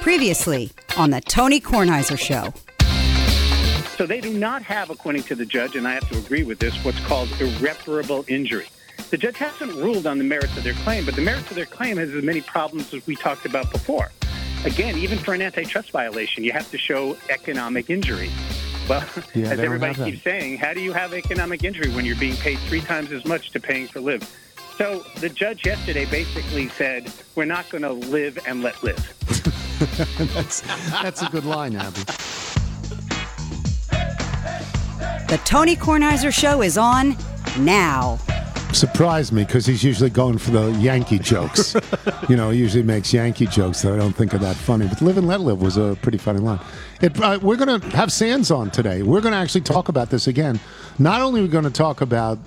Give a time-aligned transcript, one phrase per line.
[0.00, 2.52] Previously on the Tony Kornheiser Show.
[3.96, 6.60] So they do not have, according to the judge, and I have to agree with
[6.60, 8.68] this, what's called irreparable injury.
[9.10, 11.66] The judge hasn't ruled on the merits of their claim, but the merits of their
[11.66, 14.10] claim has as many problems as we talked about before.
[14.64, 18.30] Again, even for an antitrust violation, you have to show economic injury.
[18.88, 19.04] Well,
[19.34, 22.58] Yeah, as everybody keeps saying, how do you have economic injury when you're being paid
[22.60, 24.22] three times as much to paying for live?
[24.76, 29.54] So the judge yesterday basically said, we're not going to live and let live.
[30.34, 30.60] that's,
[30.90, 32.02] that's a good line, Abby.
[35.28, 37.16] The Tony Kornheiser Show is on
[37.58, 38.18] now.
[38.72, 41.76] Surprised me because he's usually going for the Yankee jokes.
[42.28, 44.86] you know, he usually makes Yankee jokes that I don't think are that funny.
[44.88, 46.60] But "Live and Let Live" was a pretty funny line.
[47.00, 49.02] It, uh, we're going to have Sands on today.
[49.02, 50.58] We're going to actually talk about this again.
[50.98, 52.38] Not only are we going to talk about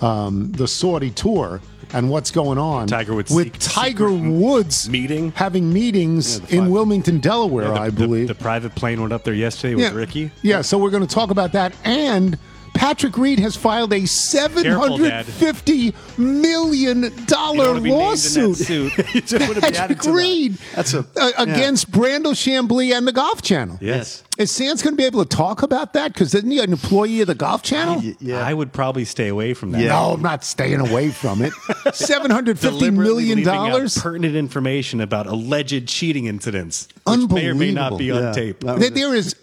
[0.00, 1.60] um, the Saudi tour
[1.92, 5.32] and what's going on Tiger Woods' with sec- Tiger secret Woods meeting?
[5.32, 8.28] having meetings Yeah, in Wilmington, Delaware, the, I believe.
[8.28, 10.30] The, private plane went up there yesterday with Ricky.
[10.42, 11.74] Yeah, so we're going to talk about that.
[11.84, 12.38] And
[12.74, 18.04] Patrick Reed has filed a seven hundred fifty million dollar wanna be named in that
[18.04, 18.56] lawsuit.
[18.56, 18.92] suit.
[19.14, 20.14] You don't wanna be added Patrick to that.
[20.14, 23.78] Reed That's a- uh, against Brandel Chamblee and the Golf Channel.
[23.80, 24.22] Yes.
[24.38, 26.12] Is Sands going to be able to talk about that?
[26.14, 28.00] Because isn't he an employee of the Golf Channel?
[28.20, 28.46] Yeah.
[28.46, 29.80] I would probably stay away from that.
[29.80, 31.52] No, I'm not staying away from it.
[31.92, 33.98] Seven hundred fifty Deliberately million leaving out dollars.
[33.98, 38.18] pertinent information about alleged cheating incidents, which may or may not be Unbelievable.
[38.18, 38.32] on Yeah.
[38.32, 38.60] tape.
[38.60, 39.34] That- There- there is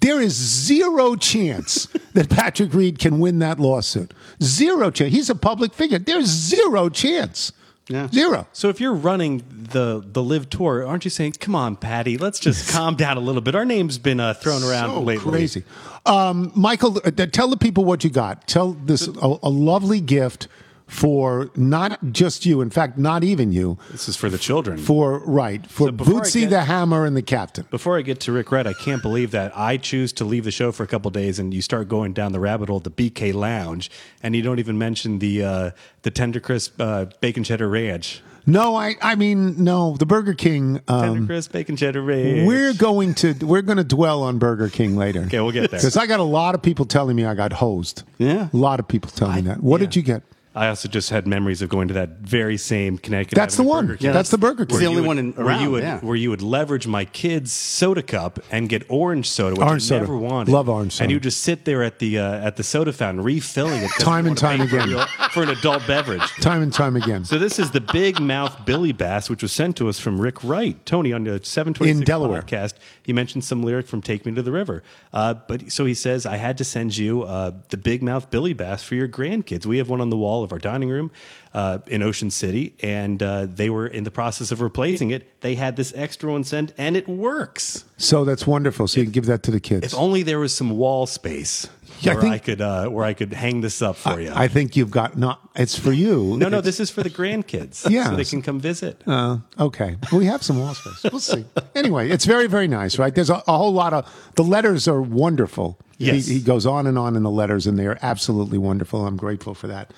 [0.00, 4.12] there is zero chance that Patrick Reed can win that lawsuit.
[4.42, 5.12] Zero chance.
[5.12, 5.98] He's a public figure.
[5.98, 7.52] There's zero chance.
[7.88, 8.08] Yeah.
[8.08, 8.46] Zero.
[8.52, 12.38] So if you're running the the live tour, aren't you saying, "Come on, Patty, let's
[12.38, 13.54] just calm down a little bit"?
[13.56, 15.30] Our name's been uh, thrown around So lately.
[15.32, 15.64] crazy.
[16.06, 18.46] Um, Michael, uh, tell the people what you got.
[18.46, 20.46] Tell this a, a lovely gift
[20.92, 22.60] for not just you.
[22.60, 23.78] In fact, not even you.
[23.90, 24.76] This is for the children.
[24.78, 27.66] For right for So Bootsy get- the Hammer and the Captain.
[27.70, 30.50] Before I get to Rick Red, I can't believe that I choose to leave the
[30.50, 33.32] show for a couple days, and you start going down the rabbit hole, the BK
[33.32, 33.90] Lounge,
[34.22, 35.70] and you don't even mention the uh,
[36.02, 38.22] the tender crisp uh, bacon cheddar ranch.
[38.44, 39.96] No, I I mean no.
[39.96, 40.80] The Burger King.
[40.88, 42.46] Tender Um, crisp bacon cheddar ranch.
[42.46, 45.20] we're going to we're going to dwell on Burger King later.
[45.22, 45.80] Okay, we'll get there.
[45.80, 48.02] Because I got a lot of people telling me I got hosed.
[48.18, 48.48] Yeah.
[48.52, 49.62] a lot of people telling me that.
[49.62, 50.22] What did you get?
[50.54, 53.36] I also just had memories of going to that very same Connecticut.
[53.36, 53.86] That's the one.
[53.86, 54.06] Burger King.
[54.08, 54.74] Yeah, that's the Burger King.
[54.76, 56.00] It's the Where only you one would- in- where around, you would yeah.
[56.00, 59.86] where you would leverage my kid's soda cup and get orange soda, which Orange I
[59.86, 60.00] soda.
[60.02, 60.52] never wanted.
[60.52, 61.04] Love orange soda.
[61.04, 64.26] And you just sit there at the uh, at the soda fountain refilling it Time
[64.26, 65.06] and time pay for again.
[65.30, 66.20] for an adult beverage.
[66.42, 67.24] Time and time again.
[67.24, 70.44] So this is the Big Mouth Billy Bass, which was sent to us from Rick
[70.44, 72.42] Wright, Tony on the 726 In Delaware.
[72.42, 72.74] podcast.
[73.02, 74.82] He mentioned some lyric from "Take Me to the River,"
[75.14, 78.52] uh, but so he says, "I had to send you uh, the Big Mouth Billy
[78.52, 79.64] Bass for your grandkids.
[79.64, 81.10] We have one on the wall of our dining room
[81.54, 85.40] uh, in Ocean City, and uh, they were in the process of replacing it.
[85.40, 87.84] They had this extra one sent, and it works.
[87.96, 88.88] So that's wonderful.
[88.88, 89.86] So you can give that to the kids.
[89.86, 91.68] If only there was some wall space."
[92.00, 94.32] Yeah, I where think- I could uh, where I could hang this up for you.
[94.34, 95.40] I think you've got not.
[95.54, 96.36] It's for you.
[96.36, 97.88] no, no, this is for the grandkids.
[97.88, 98.10] Yeah.
[98.10, 99.02] so they can come visit.
[99.06, 99.96] Uh, okay.
[100.12, 101.12] We have some wall space.
[101.12, 101.44] We'll see.
[101.74, 103.14] Anyway, it's very, very nice, right?
[103.14, 105.78] There's a, a whole lot of the letters are wonderful.
[105.98, 106.26] Yes.
[106.26, 109.06] He, he goes on and on in the letters, and they are absolutely wonderful.
[109.06, 109.92] I'm grateful for that.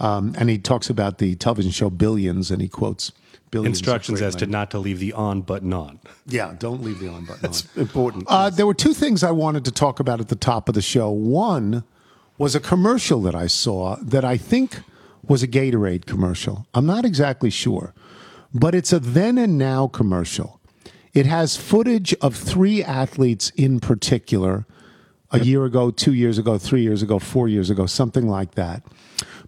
[0.00, 3.12] Um, and he talks about the television show Billions, and he quotes
[3.50, 3.78] billions.
[3.78, 5.98] Instructions as to not to leave the on button on.
[6.26, 7.54] Yeah, don't leave the on button on.
[7.76, 8.24] important.
[8.28, 10.82] Uh, there were two things I wanted to talk about at the top of the
[10.82, 11.10] show.
[11.10, 11.84] One
[12.36, 14.82] was a commercial that I saw that I think
[15.26, 16.66] was a Gatorade commercial.
[16.74, 17.92] I'm not exactly sure,
[18.54, 20.60] but it's a then and now commercial.
[21.12, 24.66] It has footage of three athletes in particular
[25.30, 28.82] a year ago, two years ago, three years ago, four years ago, something like that,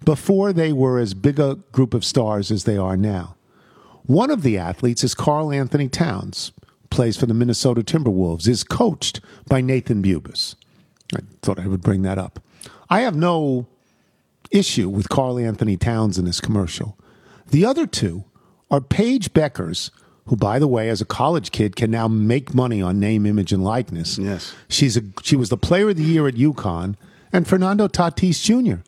[0.05, 3.37] before they were as big a group of stars as they are now.
[4.05, 6.53] One of the athletes is Karl-Anthony Towns,
[6.91, 10.56] plays for the Minnesota Timberwolves, is coached by Nathan Bubis.
[11.15, 12.41] I thought I would bring that up.
[12.89, 13.66] I have no
[14.50, 16.97] issue with Karl-Anthony Towns in this commercial.
[17.49, 18.25] The other two
[18.71, 19.91] are Paige Bueckers,
[20.27, 23.53] who, by the way, as a college kid, can now make money on name, image,
[23.53, 24.19] and likeness.
[24.19, 24.54] Yes.
[24.69, 26.97] She's a, she was the player of the year at UConn,
[27.33, 28.83] and Fernando Tatis Jr.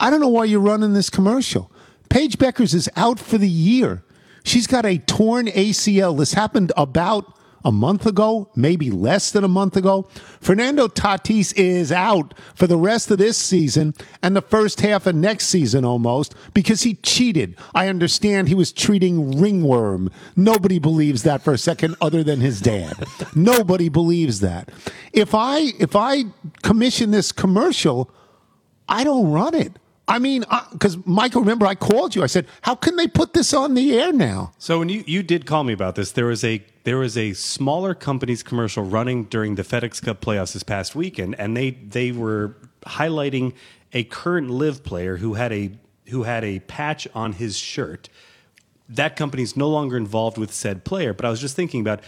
[0.00, 1.70] I don't know why you're running this commercial.
[2.08, 4.02] Paige Bueckers is out for the year.
[4.44, 6.16] She's got a torn ACL.
[6.16, 7.34] This happened about
[7.64, 10.08] a month ago, maybe less than a month ago.
[10.40, 15.14] Fernando Tatis is out for the rest of this season and the first half of
[15.14, 17.56] next season almost because he cheated.
[17.74, 20.10] I understand he was treating ringworm.
[20.36, 23.04] Nobody believes that for a second other than his dad.
[23.34, 24.70] Nobody believes that.
[25.12, 26.24] If I if I
[26.62, 28.10] commission this commercial,
[28.88, 29.72] I don't run it.
[30.08, 32.22] I mean, because Michael, remember I called you.
[32.22, 35.22] I said, "How can they put this on the air now?" So when you, you
[35.22, 39.24] did call me about this, there was a there was a smaller company's commercial running
[39.24, 42.56] during the FedEx Cup playoffs this past weekend, and they they were
[42.86, 43.52] highlighting
[43.92, 45.72] a current live player who had a
[46.08, 48.08] who had a patch on his shirt.
[48.88, 52.00] That company's no longer involved with said player, but I was just thinking about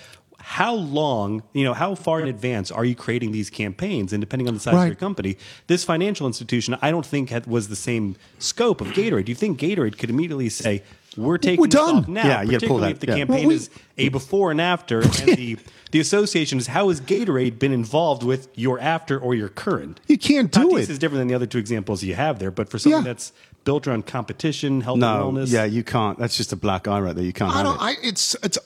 [0.43, 4.13] how long, you know, how far in advance are you creating these campaigns?
[4.13, 4.83] And depending on the size Right.
[4.85, 8.89] of your company, this financial institution, I don't think had, was the same scope of
[8.89, 9.27] Gatorade.
[9.27, 10.83] Do you think Gatorade could immediately say,
[11.17, 12.27] "We're taking We're done." now"?
[12.27, 13.17] Yeah, you gotta pull particularly that, if the yeah.
[13.17, 15.57] campaign Well, we- is a before and after, and the
[15.93, 19.99] the association is how has Gatorade been involved with your after or your current?
[20.07, 22.69] You can't do Tatis is different than the other two examples you have there, but
[22.71, 23.05] for something Yeah.
[23.05, 23.33] that's
[23.65, 26.19] built around competition, health No, and wellness, yeah, you can't.
[26.19, 27.25] That's just a black eye right there.
[27.25, 27.77] You can't I have don't.
[27.77, 27.81] it.
[27.83, 28.59] I, it's it's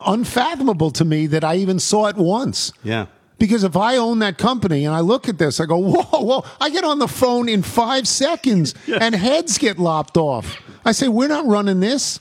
[0.00, 2.72] unfathomable to me that I even saw it once.
[2.82, 3.06] Yeah.
[3.38, 6.44] Because if I own that company and I look at this, I go, whoa, whoa.
[6.60, 10.60] I get on the phone in five seconds and heads get lopped off.
[10.84, 12.20] I say, we're not running this.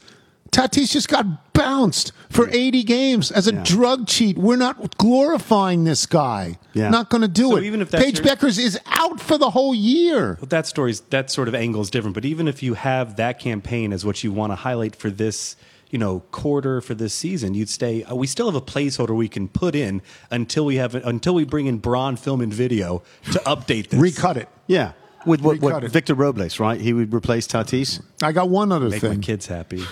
[0.51, 3.63] Tatis just got bounced for 80 games as a Yeah.
[3.63, 4.38] drug cheat.
[4.38, 6.59] We're not glorifying this guy.
[6.74, 6.89] Yeah.
[6.89, 7.63] Not going to do So it.
[7.63, 10.38] even if Paige your- Bueckers is out for the whole year.
[10.39, 12.15] But that story's that sort of angle is different.
[12.15, 15.56] But even if you have that campaign as what you want to highlight for this,
[15.89, 18.03] you know, quarter for this season, you'd stay.
[18.03, 21.45] Uh, we still have a placeholder we can put in until we have until we
[21.45, 24.00] bring in Braun film and video to update this.
[24.01, 24.50] Recut it.
[24.68, 24.92] yeah.
[25.25, 25.83] With what, what.
[25.83, 26.81] Victor Robles, right?
[26.81, 28.01] He would replace Tatis.
[28.24, 28.95] I got one other thing.
[28.95, 29.21] Make my thing.
[29.21, 29.83] kids happy.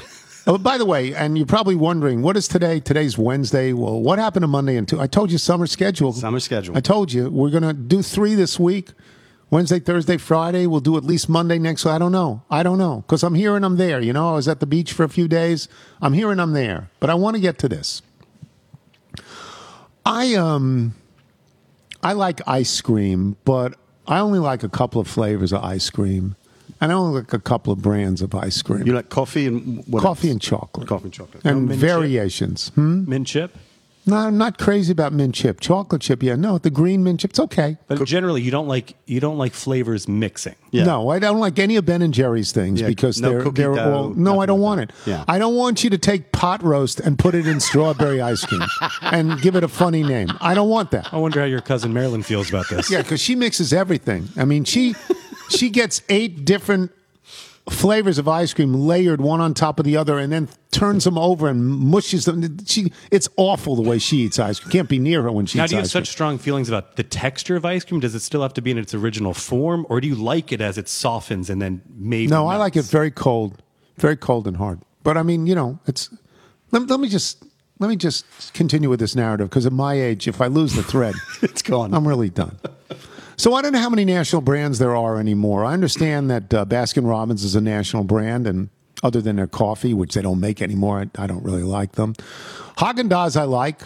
[0.50, 2.80] Oh, by the way, and you're probably wondering, what is today?
[2.80, 3.72] Today's Wednesday.
[3.72, 5.00] Well, what happened to Monday and two?
[5.00, 6.12] I told you summer schedule.
[6.12, 6.76] Summer schedule.
[6.76, 8.90] I told you we're going to do three this week.
[9.52, 10.66] Wednesday, Thursday, Friday.
[10.66, 11.86] We'll do at least Monday next.
[11.86, 12.42] I don't know.
[12.50, 14.00] I don't know because I'm here and I'm there.
[14.00, 15.68] You know, I was at the beach for a few days.
[16.02, 16.90] I'm here and I'm there.
[17.00, 18.02] But I want to get to this.
[20.04, 20.96] I um,
[22.02, 23.76] I like ice cream, but
[24.08, 26.36] I only like a couple of flavors of ice cream,
[26.82, 28.86] and I only like a couple of brands of ice cream.
[28.86, 30.34] You like coffee and what coffee else?
[30.34, 30.88] and chocolate.
[30.88, 31.46] Coffee and chocolate.
[31.46, 31.90] And mint chip?
[31.90, 32.70] variations.
[32.70, 33.10] Hmm?
[33.10, 33.58] Mint chip.
[34.06, 35.60] No, I'm not crazy about mint chip.
[35.60, 36.36] Chocolate chip, yeah.
[36.36, 37.78] No, the green mint chip, it's okay.
[37.88, 40.56] But generally, you don't like you don't like flavors mixing.
[40.72, 40.86] Yeah.
[40.86, 43.62] No, I don't like any of Ben and Jerry's things Yeah, because no they're cookie
[43.62, 44.10] they're dough, all.
[44.10, 44.90] No, I nothing don't like want that.
[44.90, 45.10] it.
[45.12, 45.26] Yeah.
[45.28, 48.62] I don't want you to take pot roast and put it in strawberry ice cream
[49.02, 50.30] and give it a funny name.
[50.42, 51.14] I don't want that.
[51.14, 52.90] I wonder how your cousin Marilyn feels about this.
[52.90, 54.30] Yeah, because she mixes everything.
[54.38, 54.96] I mean, she
[55.50, 56.92] she gets eight different
[57.70, 61.18] flavors of ice cream layered one on top of the other, and then turns them
[61.18, 62.58] over and mushes them.
[62.66, 64.72] She it's awful the way she eats ice cream.
[64.72, 65.90] Can't be near her when she Now, do you have cream.
[65.90, 68.00] such strong feelings about the texture of ice cream?
[68.00, 70.62] Does it still have to be in its original form, or do you like it
[70.62, 72.28] as it softens and then maybe?
[72.28, 73.62] No, I like it very cold,
[73.98, 74.82] very cold and hard.
[75.04, 76.10] But I mean, you know, it's.
[76.72, 77.44] Let, let me just
[77.80, 80.84] let me just continue with this narrative because at my age, if I lose the
[80.84, 81.94] thread, It's gone.
[81.94, 82.60] I'm really done.
[83.40, 85.64] So I don't know how many national brands there are anymore.
[85.64, 88.68] I understand that uh, Baskin Robbins is a national brand, and
[89.02, 92.16] other than their coffee, which they don't make anymore, I, I don't really like them.
[92.80, 93.82] Haagen Dazs I like.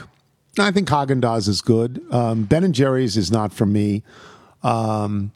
[0.57, 2.03] I think Haagen Dazs is good.
[2.11, 4.01] Um, ben and Jerry's is not for me.
[4.63, 5.33] Um,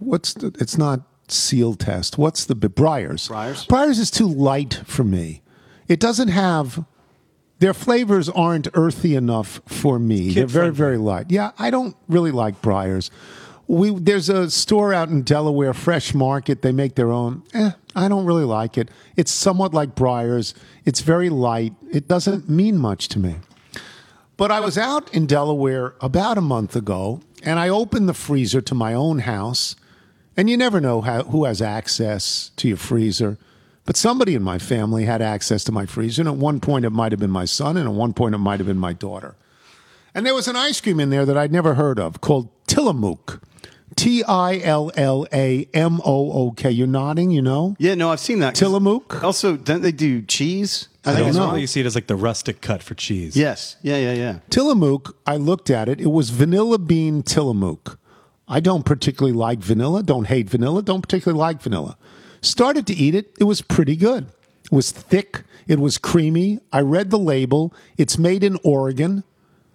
[0.00, 2.18] what's the, it's not Sealtest.
[2.18, 3.28] What's the Briars?
[3.28, 3.68] Breyers?
[3.68, 5.40] Briars is too light for me.
[5.86, 6.84] It doesn't have
[7.60, 10.32] their flavors aren't earthy enough for me.
[10.32, 10.76] They're very, friendly.
[10.76, 11.30] very light.
[11.30, 13.08] Yeah, I don't really like Breyers.
[13.66, 16.62] We there's a store out in Delaware, Fresh Market.
[16.62, 17.42] They make their own.
[17.54, 18.90] Eh, I don't really like it.
[19.16, 20.54] It's somewhat like Breyers.
[20.84, 21.74] It's very light.
[21.90, 23.36] It doesn't mean much to me.
[24.36, 28.60] But I was out in Delaware about a month ago, and I opened the freezer
[28.62, 29.76] to my own house.
[30.36, 33.36] And you never know how, who has access to your freezer.
[33.84, 36.22] But somebody in my family had access to my freezer.
[36.22, 38.38] And at one point, it might have been my son, and at one point, it
[38.38, 39.34] might have been my daughter.
[40.14, 43.40] And there was an ice cream in there that I'd never heard of called Tillamook.
[43.96, 46.70] T I L L A M O O K.
[46.70, 47.76] You're nodding, you know?
[47.78, 48.54] Yeah, no, I've seen that.
[48.54, 49.22] Tillamook?
[49.22, 50.88] Also, don't they do cheese?
[51.04, 51.42] I think don't it's know.
[51.44, 53.36] normally you see it as like the rustic cut for cheese.
[53.36, 53.76] Yes.
[53.82, 54.38] Yeah, yeah, yeah.
[54.50, 56.00] Tillamook, I looked at it.
[56.00, 57.98] It was vanilla bean Tillamook.
[58.48, 61.96] I don't particularly like vanilla, don't hate vanilla, don't particularly like vanilla.
[62.40, 63.34] Started to eat it.
[63.38, 64.26] It was pretty good.
[64.64, 65.42] It was thick.
[65.66, 66.60] It was creamy.
[66.72, 67.72] I read the label.
[67.96, 69.24] It's made in Oregon.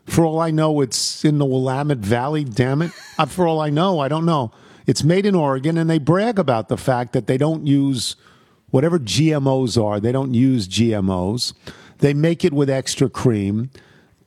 [0.07, 2.43] For all I know, it's in the Willamette Valley.
[2.43, 2.91] Damn it.
[3.17, 4.51] Uh, for all I know, I don't know.
[4.87, 8.15] It's made in Oregon, and they brag about the fact that they don't use
[8.69, 9.99] whatever GMOs are.
[9.99, 11.53] They don't use GMOs.
[11.99, 13.69] They make it with extra cream.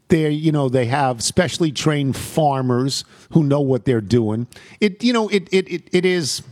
[0.08, 4.48] They, you know, they have specially trained farmers who know what they're doing.
[4.80, 6.42] It, you know, it, it, it, it is.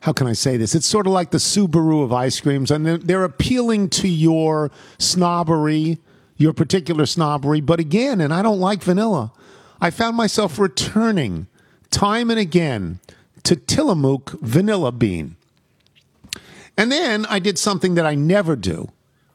[0.00, 0.74] How can I say this?
[0.74, 4.70] It's sort of like the Subaru of ice creams, and they're, they're appealing to your
[4.98, 5.98] snobbery,
[6.36, 7.60] your particular snobbery.
[7.60, 9.32] But again, and I don't like vanilla.
[9.80, 11.46] I found myself returning
[11.90, 13.00] time and again
[13.44, 15.36] to Tillamook vanilla bean.
[16.76, 18.90] And then I did something that I never do.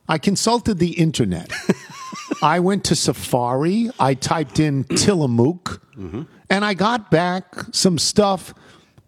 [0.07, 1.51] I consulted the internet.
[2.41, 3.89] I went to Safari.
[3.99, 6.23] I typed in Tillamook, mm-hmm.
[6.49, 8.53] and I got back some stuff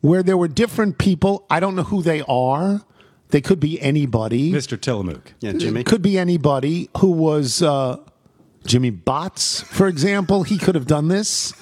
[0.02, 1.46] where there were different people.
[1.50, 2.82] I don't know who they are.
[3.32, 4.52] They could be anybody.
[4.52, 4.80] Mr.
[4.80, 5.34] Tillamook.
[5.40, 5.84] Yeah, Jimmy.
[5.84, 7.98] Could be anybody who was uh,
[8.66, 10.44] Jimmy Botts, for example.
[10.44, 11.54] He could have done this.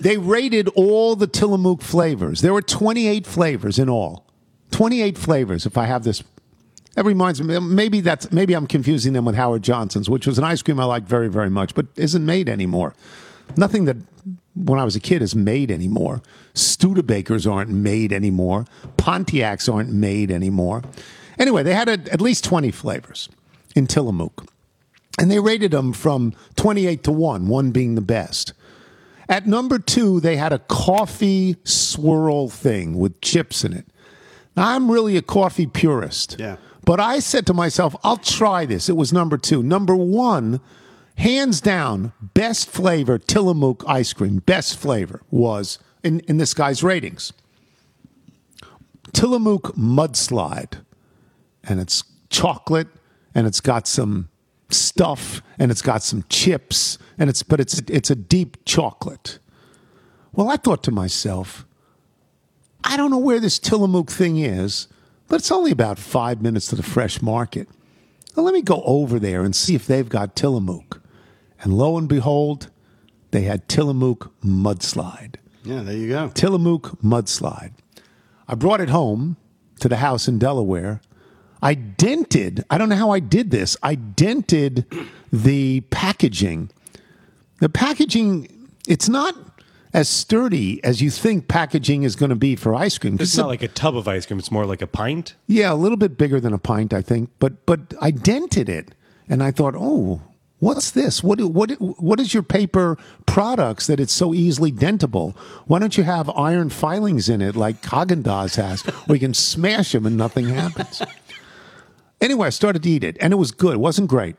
[0.00, 2.40] They rated all the Tillamook flavors.
[2.40, 4.26] There were 28 flavors in all.
[4.70, 6.22] 28 flavors, if I have this.
[6.94, 10.44] That reminds me, maybe that's maybe I'm confusing them with Howard Johnson's, which was an
[10.44, 12.94] ice cream I liked very, very much, but isn't made anymore.
[13.56, 13.96] Nothing that
[14.54, 16.22] when I was a kid is made anymore.
[16.54, 18.66] Studebakers aren't made anymore.
[18.96, 20.82] Pontiacs aren't made anymore.
[21.38, 23.28] Anyway, they had a, at least 20 flavors
[23.74, 24.46] in Tillamook.
[25.18, 28.52] And they rated them from 28 to 1, 1 being the best.
[29.28, 33.86] At number two, they had a coffee swirl thing with chips in it.
[34.56, 36.36] Now, I'm really a coffee purist.
[36.38, 36.56] Yeah.
[36.84, 38.88] But I said to myself, I'll try this.
[38.88, 39.62] It was number two.
[39.62, 40.60] Number one,
[41.20, 47.32] hands down, best flavor Tillamook ice cream, best flavor was in, in this guy's ratings.
[49.12, 50.84] Tillamook mudslide.
[51.62, 52.88] And it's chocolate
[53.34, 54.30] and it's got some
[54.70, 59.38] stuff and it's got some chips and it's but it's it's a deep chocolate.
[60.32, 61.66] Well, I thought to myself,
[62.82, 64.88] I don't know where this Tillamook thing is,
[65.28, 67.68] but it's only about five minutes to the fresh market.
[68.34, 70.99] Well, let me go over there and see if they've got Tillamook.
[71.62, 72.70] And lo and behold,
[73.30, 75.36] they had Tillamook mudslide.
[75.64, 76.28] Yeah, there you go.
[76.28, 77.72] Tillamook mudslide.
[78.48, 79.36] I brought it home
[79.80, 81.00] to the house in Delaware.
[81.62, 84.86] I dented, I don't know how I did this, I dented
[85.30, 86.70] the packaging.
[87.60, 89.34] The packaging, it's not
[89.92, 93.18] as sturdy as you think packaging is going to be for ice cream.
[93.20, 94.38] It's not like a tub of ice cream.
[94.38, 95.34] It's more like a pint.
[95.46, 97.30] Yeah, a little bit bigger than a pint, I think.
[97.38, 98.94] But but I dented it,
[99.28, 100.22] and I thought, oh,
[100.60, 101.24] what's this?
[101.24, 105.36] What what what is your paper products that it's so easily dentable?
[105.66, 109.92] Why don't you have iron filings in it like Dazs has, where you can smash
[109.92, 111.02] them and nothing happens?
[112.20, 113.74] anyway, I started to eat it, and it was good.
[113.74, 114.36] It wasn't great.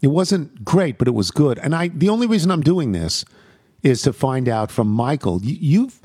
[0.00, 1.58] It wasn't great, but it was good.
[1.58, 3.24] And I the only reason I'm doing this
[3.82, 5.40] is to find out from Michael.
[5.42, 6.00] You, you've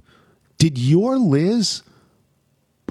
[0.57, 1.83] did your Liz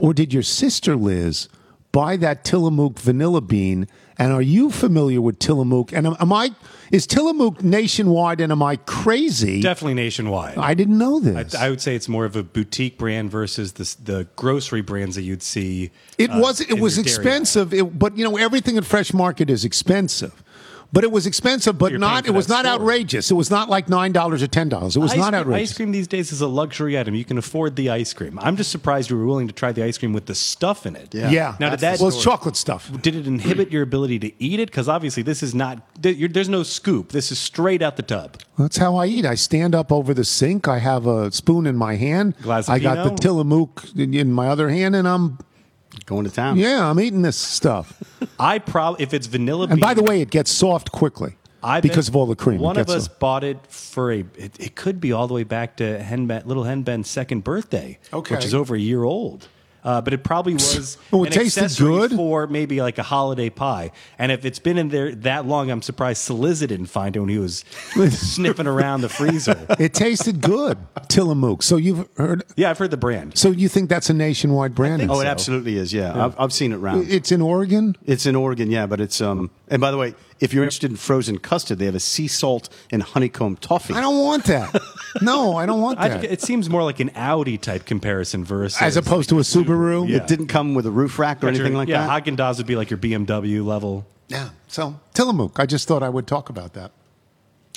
[0.00, 1.48] or did your sister Liz
[1.92, 3.88] buy that Tillamook vanilla bean?
[4.18, 5.92] And are you familiar with Tillamook?
[5.92, 6.52] And am, am I
[6.90, 8.40] is Tillamook nationwide?
[8.40, 9.60] And am I crazy?
[9.60, 10.56] Definitely nationwide.
[10.56, 11.54] I didn't know this.
[11.54, 15.22] I would say it's more of a boutique brand versus the, the grocery brands that
[15.22, 15.90] you'd see.
[16.16, 19.64] It uh, was it was expensive, it, but you know everything at Fresh Market is
[19.64, 20.42] expensive.
[20.92, 22.26] But it was expensive, but You're not.
[22.26, 22.80] It was not store.
[22.80, 23.30] outrageous.
[23.30, 24.96] It was not like nine dollars or ten dollars.
[24.96, 25.70] It was ice not outrageous.
[25.70, 27.14] Ice cream these days is a luxury item.
[27.14, 28.38] You can afford the ice cream.
[28.40, 30.96] I'm just surprised you were willing to try the ice cream with the stuff in
[30.96, 31.14] it.
[31.14, 31.30] Yeah.
[31.30, 31.56] Yeah.
[31.60, 32.90] Now, did that well, it's chocolate stuff.
[33.02, 34.66] did it inhibit your ability to eat it?
[34.70, 35.82] Because obviously, this is not.
[36.02, 37.10] th- There's no scoop.
[37.10, 38.38] This is straight out the tub.
[38.58, 39.26] That's how I eat.
[39.26, 40.66] I stand up over the sink.
[40.68, 42.36] I have a spoon in my hand.
[42.42, 43.14] Glass of I got the?
[43.16, 45.38] Tillamook in my other hand, and I'm
[46.06, 46.56] Going to town.
[46.56, 48.00] yeah, I'm eating this stuff.
[48.38, 49.66] I probably if it's vanilla.
[49.68, 51.34] And by the way, it gets soft quickly
[51.64, 52.60] I because of all the cream.
[52.60, 53.18] One of us soft.
[53.18, 54.20] bought it for a.
[54.36, 57.42] It, it could be all the way back to Hen ben, little Hen Ben's second
[57.42, 58.36] birthday, Okay.
[58.36, 59.48] which is over a year old.
[59.86, 62.10] Uh, but it probably was Oh, it an tasted accessory good?
[62.12, 63.92] for maybe like a holiday pie.
[64.18, 67.28] And if it's been in there that long, I'm surprised Saliza didn't find it when
[67.28, 67.64] he was
[68.10, 69.66] sniffing around the freezer.
[69.78, 70.76] It tasted good,
[71.08, 71.62] Tillamook.
[71.62, 72.42] So you've heard.
[72.56, 73.38] Yeah, I've heard the brand.
[73.38, 75.08] So you think that's a nationwide brand?
[75.10, 75.92] Oh, it absolutely is.
[75.92, 77.08] Yeah, I've, I've seen it round.
[77.08, 77.96] It's in Oregon.
[78.04, 79.50] It's in Oregon, yeah, but it's um.
[79.68, 82.68] And by the way, if you're interested in frozen custard, they have a sea salt
[82.90, 83.94] and honeycomb toffee.
[83.94, 84.78] I don't want that.
[85.22, 86.20] No, I don't want I that.
[86.20, 90.08] think it seems more like an Audi type comparison versus As opposed to a Subaru.
[90.08, 90.16] Yeah.
[90.18, 92.24] It didn't come with a roof rack or anything like yeah, that.
[92.24, 94.06] Haagen Dazs would be like your BMW level.
[94.28, 94.50] Yeah.
[94.68, 95.58] So Tillamook.
[95.58, 96.90] I just thought I would talk about that.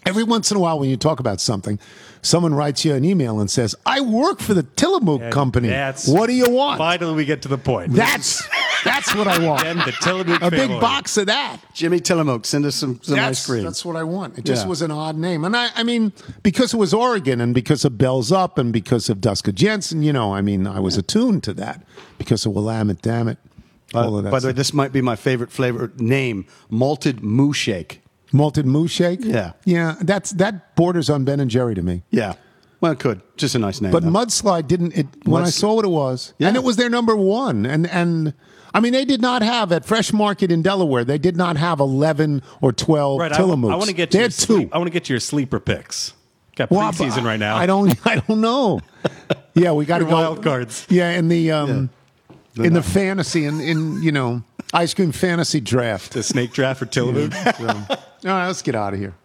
[0.05, 1.77] Every once in a while, when you talk about something,
[2.21, 5.67] someone writes you an email and says, "I work for the Tillamook And company.
[5.67, 7.91] that's- What do you want?" Finally, we get to the point.
[7.93, 8.41] That's
[8.83, 9.61] that's what I want.
[9.61, 11.59] Again, the Tillamook a big box of that.
[11.73, 13.63] Jimmy Tillamook, send us some, some that's, ice cream.
[13.63, 14.37] that's what I want.
[14.37, 14.69] It just Yeah.
[14.69, 17.97] was an odd name, and I, I mean, because it was Oregon, and because of
[17.97, 21.53] Bells Up, and because of Duska Jensen, you know, I mean, I was attuned to
[21.55, 21.83] that
[22.17, 23.37] because of Willamette, damn it,
[23.93, 24.31] uh, all of that.
[24.31, 28.01] By the way, this might be my favorite flavor name: malted moo shake.
[28.31, 29.19] malted moo shake.
[29.23, 29.53] Yeah.
[29.65, 32.03] yeah, that's that borders on Ben and Jerry to me.
[32.11, 32.33] Yeah,
[32.81, 33.91] well, it could just a nice name.
[33.91, 34.09] But though.
[34.09, 34.95] mudslide didn't.
[34.97, 36.47] It when I saw what it was, Yeah.
[36.49, 38.33] and it was their number one, and and.
[38.73, 41.03] I mean, they did not have at Fresh Market in Delaware.
[41.03, 43.69] They did not have eleven or twelve Right, I, Tillamooks.
[43.77, 44.69] want to get they to your two.
[44.71, 46.13] I want to get to your sleeper picks.
[46.55, 47.55] Got Well, preseason right now.
[47.55, 47.95] I don't.
[48.05, 48.81] I don't know.
[49.53, 50.85] Yeah, we got to go wild cards.
[50.89, 51.89] Yeah, in the um,
[52.57, 56.13] in the fantasy in, in you know ice cream fantasy draft.
[56.13, 57.33] The snake draft for Tillamook.
[57.33, 59.15] So, all right, let's get out of here.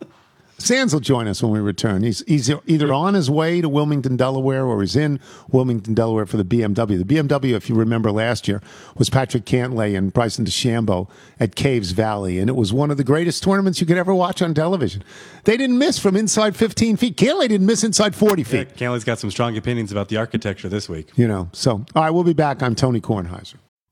[0.59, 2.03] Sands will join us when we return.
[2.03, 5.21] He's, he's either on his way to Wilmington, Delaware, or he's in
[5.51, 6.99] Wilmington, Delaware for the BMW.
[6.99, 8.63] The BMW, if you remember last year,
[8.97, 11.09] was Patrick Cantlay and Bryson DeChambeau
[11.41, 14.41] at Caves Valley, and it was one of the greatest tournaments you could ever watch
[14.43, 15.03] on television.
[15.45, 17.17] They didn't miss from inside 15 feet.
[17.17, 18.69] Cantlay didn't miss inside 40 feet.
[18.77, 21.11] Yeah, Cantlay's got some strong opinions about the architecture this week.
[21.17, 22.63] You know, so all right, we'll be back.
[22.63, 23.57] I'm Tony Kornheiser.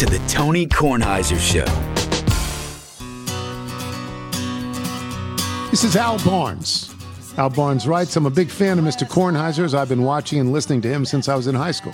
[0.00, 1.66] to The Tony Kornheiser Show.
[5.70, 6.94] This is Al Barnes.
[7.36, 9.06] Al Barnes writes, I'm a big fan of Mr.
[9.06, 11.92] Kornheiser as I've been watching and listening to him since I was in high school.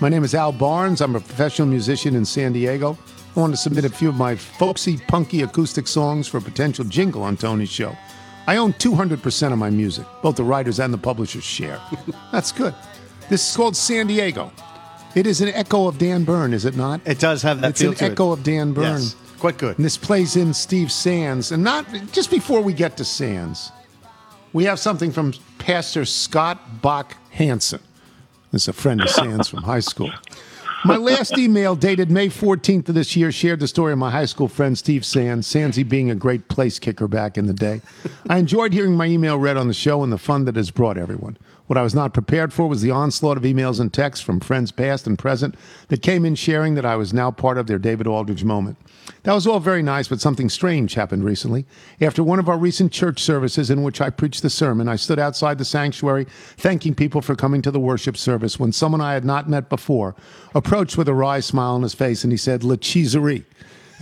[0.00, 1.02] My name is Al Barnes.
[1.02, 2.96] I'm a professional musician in San Diego.
[3.36, 6.86] I want to submit a few of my folksy, punky acoustic songs for a potential
[6.86, 7.94] jingle on Tony's show.
[8.46, 10.06] I own 200% of my music.
[10.22, 11.78] Both the writers and the publishers share.
[12.32, 12.74] That's good.
[13.28, 14.50] This is called San Diego.
[15.14, 17.00] It is an echo of Dan Byrne, is it not?
[17.06, 18.12] It does have that It's feel an to it.
[18.12, 18.84] echo of Dan Byrne.
[19.02, 19.76] Yes, quite good.
[19.76, 21.52] And this plays in Steve Sands.
[21.52, 23.72] And not just before we get to Sands,
[24.52, 27.80] we have something from Pastor Scott Bach Hansen.
[28.52, 30.10] This is a friend of Sands from high school.
[30.84, 34.24] My last email, dated May 14th of this year, shared the story of my high
[34.24, 37.80] school friend Steve Sands, Sandsy being a great place kicker back in the day.
[38.28, 40.98] I enjoyed hearing my email read on the show and the fun that has brought
[40.98, 41.36] everyone.
[41.66, 44.72] What I was not prepared for was the onslaught of emails and texts from friends
[44.72, 45.54] past and present
[45.88, 48.76] that came in sharing that I was now part of their David Aldridge moment.
[49.22, 51.64] That was all very nice, but something strange happened recently.
[52.00, 55.18] After one of our recent church services in which I preached the sermon, I stood
[55.18, 59.24] outside the sanctuary thanking people for coming to the worship service when someone I had
[59.24, 60.16] not met before
[60.54, 63.44] approached with a wry smile on his face and he said, La Cheeserie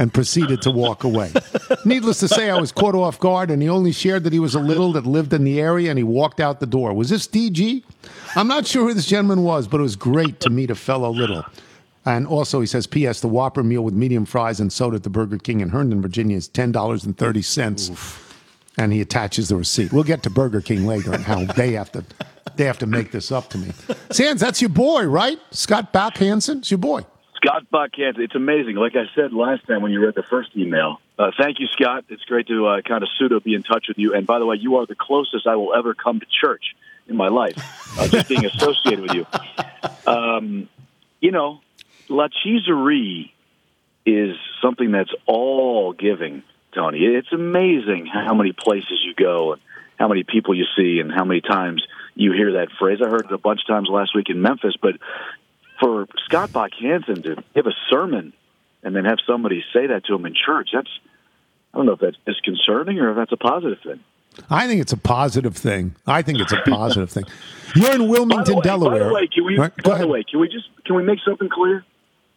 [0.00, 1.30] and proceeded to walk away.
[1.84, 4.54] Needless to say, I was caught off guard, and he only shared that he was
[4.54, 6.94] a little that lived in the area, and he walked out the door.
[6.94, 7.84] Was this DG?
[8.34, 11.10] I'm not sure who this gentleman was, but it was great to meet a fellow
[11.10, 11.44] little.
[12.06, 13.20] And also, he says, P.S.
[13.20, 16.38] The Whopper meal with medium fries and soda at the Burger King in Herndon, Virginia
[16.38, 18.26] is $10.30.
[18.78, 19.92] And he attaches the receipt.
[19.92, 22.04] We'll get to Burger King later and how they have to
[22.56, 23.72] they have to make this up to me.
[24.10, 25.38] Sands, that's your boy, right?
[25.50, 26.58] Scott Bach Hansen?
[26.58, 27.04] It's your boy.
[27.42, 28.76] Scott Buckhands, it's amazing.
[28.76, 32.04] Like I said last time when you read the first email, uh, thank you, Scott.
[32.10, 34.14] It's great to uh, kind of pseudo be in touch with you.
[34.14, 36.76] And by the way, you are the closest I will ever come to church
[37.08, 37.56] in my life,
[37.98, 39.26] uh, just being associated with you.
[40.06, 40.68] Um,
[41.20, 41.60] you know,
[42.08, 43.32] La Cheeserie
[44.04, 46.42] is something that's all giving,
[46.74, 46.98] Tony.
[47.00, 49.62] It's amazing how many places you go and
[49.98, 51.82] how many people you see and how many times
[52.14, 52.98] you hear that phrase.
[53.04, 54.94] I heard it a bunch of times last week in Memphis, but
[55.80, 58.32] for Scott Bach Hansen to give a sermon
[58.82, 60.90] and then have somebody say that to him in church, that's
[61.72, 64.00] I don't know if that's disconcerting or if that's a positive thing.
[64.48, 65.94] I think it's a positive thing.
[66.06, 67.24] I think it's a positive thing.
[67.74, 69.00] You're in Wilmington, way, Delaware.
[69.00, 69.58] By the way, can we?
[69.58, 70.02] Right, By ahead.
[70.02, 71.84] the way, can we just can we make something clear?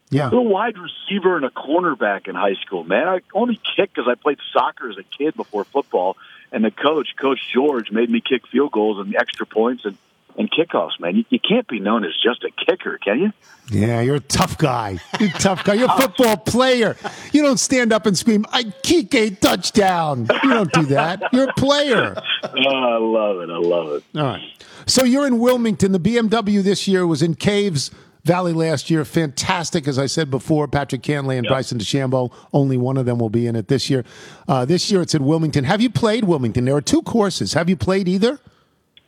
[0.09, 0.29] yeah.
[0.31, 3.07] A wide receiver and a cornerback in high school, man.
[3.07, 6.17] I only kicked because I played soccer as a kid before football,
[6.51, 9.97] and the coach, Coach George, made me kick field goals and extra points and
[10.37, 10.99] and kickoffs.
[10.99, 13.31] Man, you, you can't be known as just a kicker, can you?
[13.69, 14.99] Yeah, you're a tough guy.
[15.19, 15.75] You're a tough guy.
[15.75, 16.95] You're a football player.
[17.31, 20.27] You don't stand up and scream, I kick a touchdown.
[20.43, 21.23] You don't do that.
[21.31, 22.21] You're a player.
[22.45, 23.49] Oh, I love it.
[23.49, 24.03] I love it.
[24.19, 24.41] All right.
[24.85, 25.91] So you're in Wilmington.
[25.93, 27.89] The BMW this year was in Caves
[28.25, 29.03] Valley last year.
[29.05, 30.67] Fantastic, as I said before.
[30.67, 32.33] Patrick Cantlay and Bryson DeChambeau.
[32.51, 34.03] Only one of them will be in it this year.
[34.47, 35.63] Uh, this year it's in Wilmington.
[35.63, 36.65] Have you played Wilmington?
[36.65, 37.53] There are two courses.
[37.53, 38.39] Have you played either?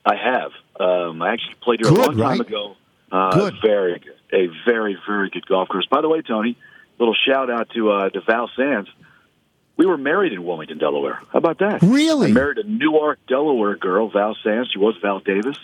[0.06, 0.52] I have.
[0.80, 2.76] Um, I actually played here Good, a long time ago.
[3.12, 3.56] Uh, Good.
[3.62, 4.14] Very good.
[4.34, 5.88] A very, very good golf course.
[5.90, 6.58] By the way, Tony,
[7.00, 8.90] little shout out to uh, to Val Sands.
[9.78, 11.20] We were married in Wilmington, Delaware.
[11.32, 11.82] How about that?
[11.82, 12.30] Really?
[12.30, 14.72] I married a Newark, Delaware girl, Val Sands.
[14.72, 15.58] She was Val Davis,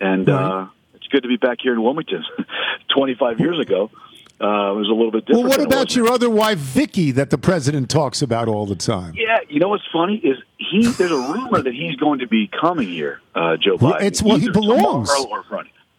[0.00, 0.34] and Right.
[0.62, 2.24] uh, it's good to be back here in Wilmington.
[2.94, 3.90] Twenty five years ago.
[4.38, 7.38] Uh, it was a little bit Well, what about your other wife, Vicky, that the
[7.38, 9.14] president talks about all the time?
[9.16, 10.86] Yeah, you know what's funny is he.
[10.86, 13.96] There's a rumor that he's going to be coming here, uh, Joe Biden.
[14.02, 15.10] it's- well, he belongs.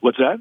[0.02, 0.40] What's that?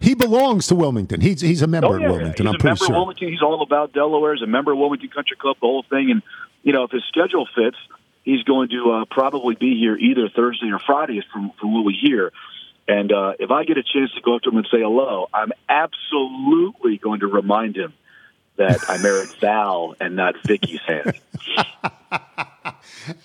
[0.00, 1.20] He belongs to Wilmington.
[1.20, 2.46] He's he's a member Oh, yeah, at Wilmington.
[2.46, 2.94] He's I'm a pretty member sure.
[2.94, 3.28] of Wilmington.
[3.28, 4.34] He's all about Delaware.
[4.34, 6.10] He's a member of Wilmington Country Club, the whole thing.
[6.10, 6.22] And
[6.62, 7.76] you know, if his schedule fits,
[8.22, 11.92] he's going to uh, probably be here either Thursday or Friday, from from what we
[11.94, 12.32] hear.
[12.86, 15.28] And uh, if I get a chance to go up to him and say hello,
[15.32, 17.94] I'm absolutely going to remind him
[18.56, 21.14] that I married Val and not Vicky's hand.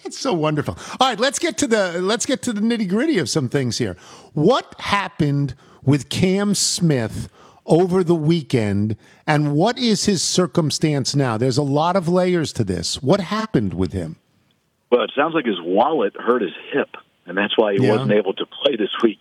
[0.04, 0.78] It's so wonderful.
[1.00, 3.78] All right, let's get to the let's get to the nitty gritty of some things
[3.78, 3.96] here.
[4.34, 7.30] What happened with Cam Smith
[7.66, 11.38] over the weekend, and what is his circumstance now?
[11.38, 13.02] There's a lot of layers to this.
[13.02, 14.18] What happened with him?
[14.92, 16.90] Well, it sounds like his wallet hurt his hip,
[17.30, 17.92] and that's why he Yeah.
[17.92, 19.20] wasn't able to play this week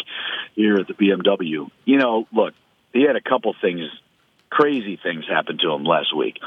[0.55, 1.71] here at the BMW.
[1.85, 2.55] You know, look,
[2.93, 3.83] he had a couple things,
[4.51, 6.39] crazy things happen to him last week.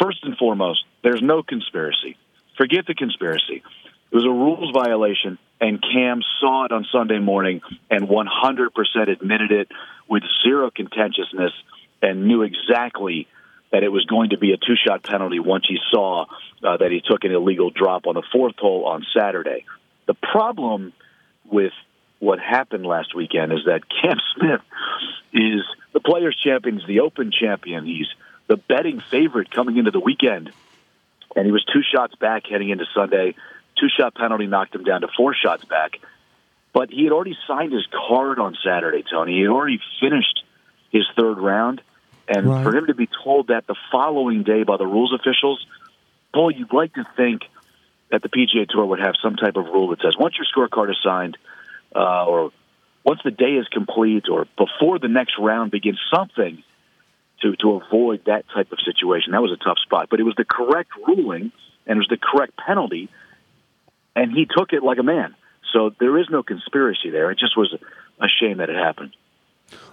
[0.00, 2.16] First and foremost, there's no conspiracy.
[2.56, 3.62] Forget the conspiracy.
[4.10, 7.60] It was a rules violation, and Cam saw it on Sunday morning
[7.90, 9.68] and 100% admitted it
[10.08, 11.52] with zero contentiousness
[12.02, 13.28] and knew exactly
[13.72, 16.26] that it was going to be a two shot penalty once he saw
[16.64, 19.64] uh, that he took an illegal drop on the fourth hole on Saturday.
[20.10, 20.92] The problem
[21.48, 21.72] with
[22.18, 24.60] what happened last weekend is that Cam Smith
[25.32, 28.08] is the Players' Champion, he's the Open Champion, he's
[28.48, 30.50] the betting favorite coming into the weekend,
[31.36, 33.36] and he was two shots back heading into Sunday.
[33.78, 35.92] Two shot penalty knocked him down to four shots back.
[36.72, 39.34] But he had already signed his card on Saturday, Tony.
[39.34, 40.42] He had already finished
[40.90, 41.82] his third round.
[42.26, 42.64] And Right.
[42.64, 45.64] for him to be told that the following day by the rules officials,
[46.34, 47.42] boy, you'd like to think
[48.10, 50.90] that the PGA Tour would have some type of rule that says once your scorecard
[50.90, 51.36] is signed,
[51.94, 52.50] uh, or
[53.04, 56.62] once the day is complete, or before the next round begins, something
[57.42, 59.32] to to avoid that type of situation.
[59.32, 61.52] That was a tough spot, but it was the correct ruling
[61.86, 63.08] and it was the correct penalty,
[64.14, 65.34] and he took it like a man.
[65.72, 67.30] So there is no conspiracy there.
[67.30, 67.74] It just was
[68.20, 69.14] a shame that it happened.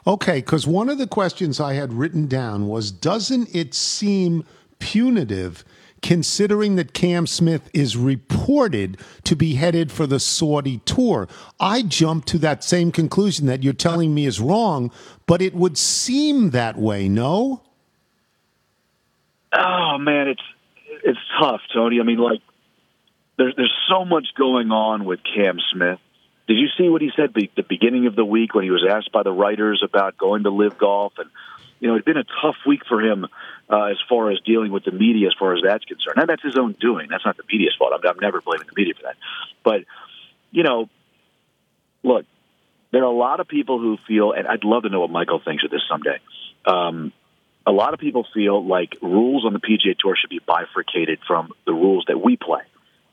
[0.06, 4.44] Okay, because one of the questions I had written down was Doesn't it seem
[4.80, 5.64] punitive
[6.02, 11.28] considering that Cam Smith is reported to be headed for the Saudi tour?
[11.60, 14.92] I jumped to that same conclusion that you're telling me is wrong,
[15.26, 17.62] but it would seem that way, no?
[19.54, 20.42] Oh man, it's
[21.04, 22.00] it's tough, Tony.
[22.00, 22.42] I mean, like
[23.38, 26.00] there's there's so much going on with Cam Smith.
[26.48, 28.86] Did you see what he said the, the beginning of the week when he was
[28.90, 31.30] asked by the writers about going to live golf and
[31.80, 33.28] you know it'd been a tough week for him
[33.70, 36.16] uh, as far as dealing with the media as far as that's concerned.
[36.18, 37.08] Now that's his own doing.
[37.10, 37.94] That's not the media's fault.
[37.94, 39.16] I'm, I'm never blaming the media for that.
[39.64, 39.86] But
[40.52, 40.90] you know,
[42.04, 42.26] look,
[42.92, 45.42] there are a lot of people who feel, and I'd love to know what Michael
[45.44, 46.20] thinks of this someday.
[46.66, 47.12] Um,
[47.66, 51.52] a lot of people feel like rules on the PGA Tour should be bifurcated from
[51.66, 52.62] the rules that we play.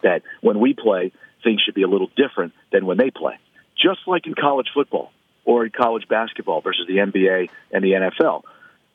[0.02, 1.12] That when we play,
[1.42, 3.38] things should be a little different than when they play.
[3.76, 5.10] Just like in college football
[5.44, 8.42] or in college basketball versus the NBA and the NFL.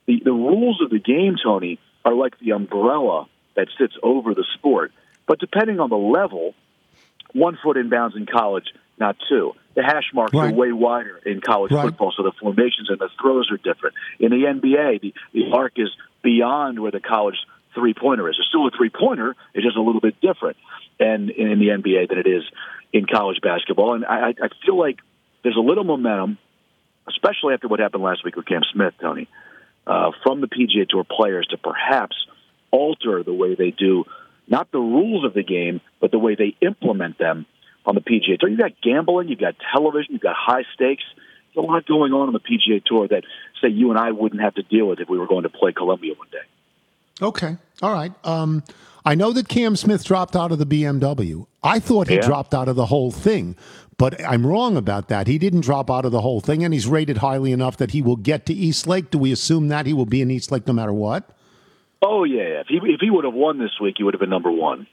[0.10, 4.44] The, the rules of the game, Tony, are like the umbrella that sits over the
[4.56, 4.92] sport.
[5.28, 6.56] But depending on the level,
[7.34, 8.64] one foot in bounds in college,
[8.98, 9.54] not two.
[9.76, 10.52] The hash marks Right.
[10.52, 11.84] are way wider in college Right.
[11.84, 13.94] football, so the formations and the throws are different.
[14.20, 15.90] In the NBA, the, the arc is
[16.24, 17.38] beyond where the college
[17.76, 18.36] three pointer is.
[18.40, 20.58] It's still a three pointer, it's just a little bit different
[21.00, 22.42] and in the NBA than it is
[22.92, 23.94] in college basketball.
[23.94, 24.98] And I, I feel like
[25.44, 26.40] there's a little momentum,
[27.08, 29.28] especially after what happened last week with Cam Smith, Tony,
[29.90, 32.16] uh, from the PGA Tour players to perhaps
[32.72, 34.06] alter the way they do
[34.48, 37.46] not the rules of the game, but the way they implement them
[37.86, 38.50] on the PGA Tour.
[38.50, 41.04] You've got gambling, you've got television, you've got high stakes.
[41.54, 43.24] There's a lot going on on the PGA Tour that,
[43.62, 45.72] say, you and I wouldn't have to deal with if we were going to play
[45.72, 47.26] Columbia one day.
[47.26, 47.58] Okay.
[47.84, 48.12] All right.
[48.24, 48.64] Um,
[49.06, 51.46] I know that Cam Smith dropped out of the BMW.
[51.64, 52.22] I thought he Yeah.
[52.22, 53.56] dropped out of the whole thing,
[54.00, 55.28] but I'm wrong about that.
[55.28, 58.02] He didn't drop out of the whole thing, and he's rated highly enough that he
[58.02, 59.12] will get to East Lake.
[59.12, 61.30] Do we assume that he will be in East Lake no matter what?
[62.02, 64.30] Oh yeah, if he if he would have won this week, he would have been
[64.30, 64.88] number one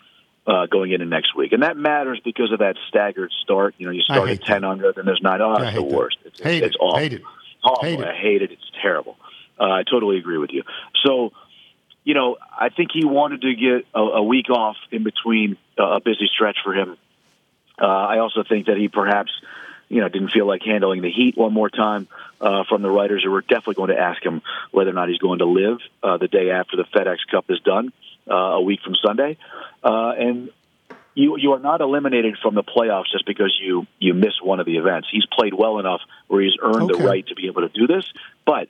[0.47, 3.75] uh, going into next week, and that matters because of that staggered start.
[3.79, 5.41] You know, you start at ten under, then there's nine.
[5.41, 5.97] Oh, it's the hate that.
[5.97, 6.19] worst.
[6.25, 6.79] It's, Hate it's it.
[6.81, 6.99] awful.
[6.99, 7.23] Hate it.
[7.65, 8.07] Oh, Hate it.
[8.07, 8.51] I hate it.
[8.53, 9.17] It's terrible.
[9.59, 10.63] Uh, I totally agree with you.
[11.05, 11.31] So,
[12.05, 15.97] you know, I think he wanted to get a, a week off in between uh,
[15.97, 16.97] a busy stretch for him.
[17.81, 19.31] Uh, I also think that he perhaps,
[19.89, 22.09] you know, didn't feel like handling the heat one more time
[22.41, 25.19] uh, from the writers who were definitely going to ask him whether or not he's
[25.19, 27.93] going to live uh, the day after the FedEx Cup is done,
[28.31, 29.37] uh, a week from Sunday.
[29.85, 30.51] Uh, and
[31.15, 34.67] you you are not eliminated from the playoffs just because you you miss one of
[34.67, 35.09] the events.
[35.11, 37.03] He's played well enough where he's earned Okay.
[37.03, 38.05] the right to be able to do this.
[38.45, 38.69] But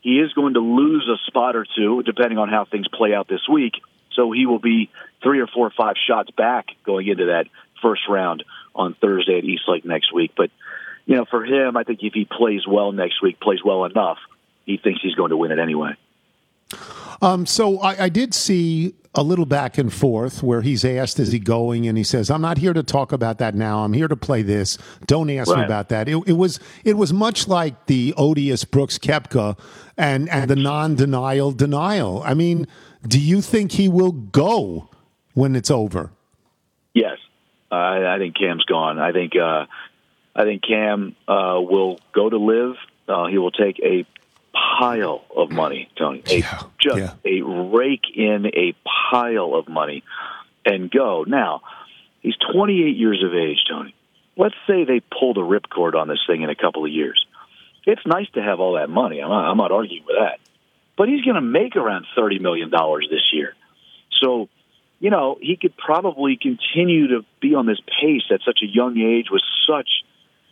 [0.00, 3.28] he is going to lose a spot or two depending on how things play out
[3.28, 3.74] this week.
[4.14, 4.90] So he will be
[5.22, 7.46] three or four or five shots back going into that
[7.82, 10.32] first round on Thursday at East Lake next week.
[10.36, 10.50] But
[11.04, 14.18] you know, for him, I think if he plays well next week, plays well enough,
[14.64, 15.96] he thinks he's going to win it anyway.
[17.20, 21.32] Um, so I, I did see a little back and forth where he's asked, "Is
[21.32, 23.84] he going?" and he says, "I'm not here to talk about that now.
[23.84, 24.78] I'm here to play this.
[25.06, 28.98] Don't ask me about that." It, it was it was much like the odious Brooks
[28.98, 29.58] Koepka
[29.96, 32.22] and and the non-denial denial.
[32.24, 32.66] I mean,
[33.06, 34.88] do you think he will go
[35.34, 36.10] when it's over?
[36.94, 37.18] Yes,
[37.72, 38.98] I, I think Cam's gone.
[38.98, 39.66] I think uh,
[40.34, 42.76] I think Cam uh, will go to live.
[43.08, 44.06] Uh, he will take a
[44.52, 46.22] pile of money, Tony.
[46.30, 47.14] A, Yeah, just yeah.
[47.24, 48.74] a rake in a
[49.10, 50.04] pile of money
[50.64, 51.24] and go.
[51.26, 51.62] Now,
[52.20, 53.94] he's 28 years of age, Tony.
[54.36, 57.24] Let's say they pull the ripcord on this thing in a couple of years.
[57.84, 59.20] It's nice to have all that money.
[59.20, 60.38] I'm not, I'm not arguing with that.
[60.96, 63.54] But he's going to make around $30 million this year.
[64.20, 64.48] So,
[65.02, 68.96] you know, he could probably continue to be on this pace at such a young
[68.96, 69.88] age with such,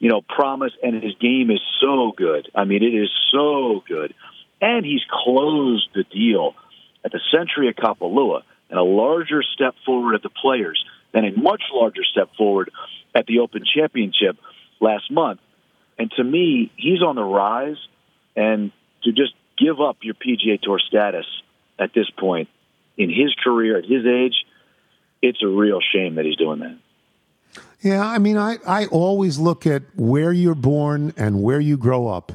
[0.01, 2.51] you know, promise, and his game is so good.
[2.53, 4.13] I mean, it is so good.
[4.61, 6.57] And he's closed the deal
[7.05, 10.85] at the Sentry of Kapalua and a larger step forward at the Players
[11.15, 12.73] and a much larger step forward
[13.15, 14.37] at the Open Championship
[14.81, 15.39] last month.
[15.97, 17.79] And to me, he's on the rise.
[18.35, 18.73] And
[19.05, 21.27] to just give up your PGA Tour status
[21.79, 22.49] at this point
[23.01, 24.35] in his career, at his age,
[25.23, 26.77] it's a real shame that he's doing that.
[27.81, 32.09] Yeah, I mean, I, I always look at where you're born and where you grow
[32.09, 32.33] up.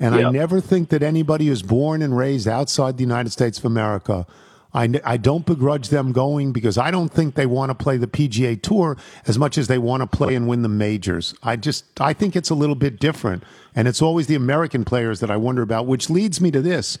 [0.00, 3.66] And I never think that anybody who's born and raised outside the United States of
[3.66, 4.26] America,
[4.72, 8.06] I, I don't begrudge them going because I don't think they want to play the
[8.06, 11.34] PGA Tour as much as they want to play and win the majors.
[11.42, 13.42] I just, I think it's a little bit different.
[13.74, 16.98] And it's always the American players that I wonder about, which leads me to this.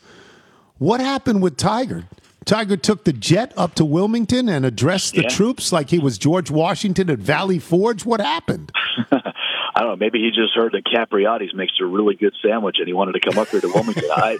[0.78, 2.04] What happened with Tiger?
[2.46, 5.28] Tiger took the jet up to Wilmington and addressed the Yeah.
[5.28, 8.06] troops like he was George Washington at Valley Forge.
[8.06, 8.70] What happened?
[9.10, 9.96] I don't know.
[9.96, 13.20] Maybe he just heard that Capriotti's makes a really good sandwich, and he wanted to
[13.20, 14.04] come up here to Wilmington.
[14.10, 14.38] I,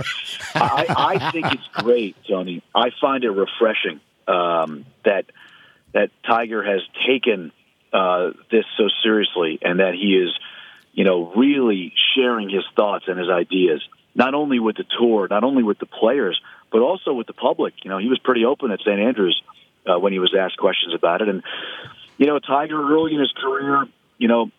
[0.54, 2.62] I, I think it's great, Tony.
[2.74, 5.26] I find it refreshing um, that
[5.92, 7.52] that Tiger has taken
[7.92, 10.30] uh, this so seriously, and that he is,
[10.92, 13.82] you know, really sharing his thoughts and his ideas,
[14.14, 16.40] not only with the tour, not only with the players,
[16.70, 17.74] but also with the public.
[17.84, 19.00] You know, he was pretty open at St.
[19.00, 19.40] Andrews
[19.86, 21.42] uh, when he was asked questions about it, and
[22.18, 23.84] you know, Tiger early in his career,
[24.18, 24.50] you know,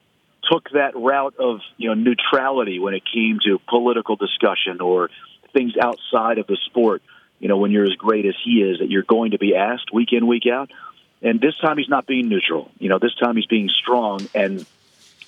[0.51, 5.09] took that route of you know neutrality when it came to political discussion or
[5.53, 7.01] things outside of the sport.
[7.39, 9.93] You know, when you're as great as he is, that you're going to be asked
[9.93, 10.71] week in week out.
[11.21, 12.71] And this time he's not being neutral.
[12.79, 14.65] You know, this time he's being strong, and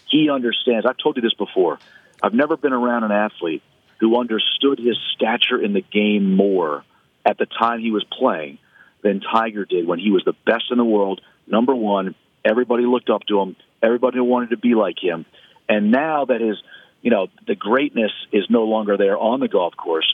[0.07, 0.85] he understands.
[0.85, 1.79] I've told you this before.
[2.21, 3.63] I've never been around an athlete
[3.99, 6.83] who understood his stature in the game more
[7.25, 8.57] at the time he was playing
[9.03, 12.15] than Tiger did when he was the best in the world, number one.
[12.43, 13.55] Everybody looked up to him.
[13.83, 15.25] Everybody wanted to be like him.
[15.67, 16.57] And now that his,
[17.01, 20.13] you know, the greatness is no longer there on the golf course,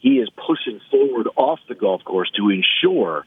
[0.00, 3.24] he is pushing forward off the golf course to ensure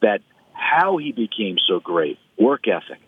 [0.00, 0.20] that
[0.52, 3.00] how he became so great, work ethic,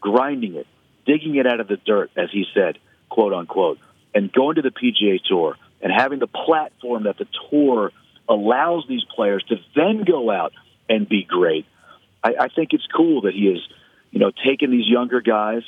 [0.00, 0.66] grinding it,
[1.06, 3.78] digging it out of the dirt, as he said, quote unquote,
[4.14, 7.90] and going to the PGA Tour and having the platform that the tour
[8.28, 10.52] allows these players to then go out
[10.88, 11.66] and be great.
[12.22, 13.60] I, I think it's cool that he is,
[14.10, 15.62] you know, taking these younger guys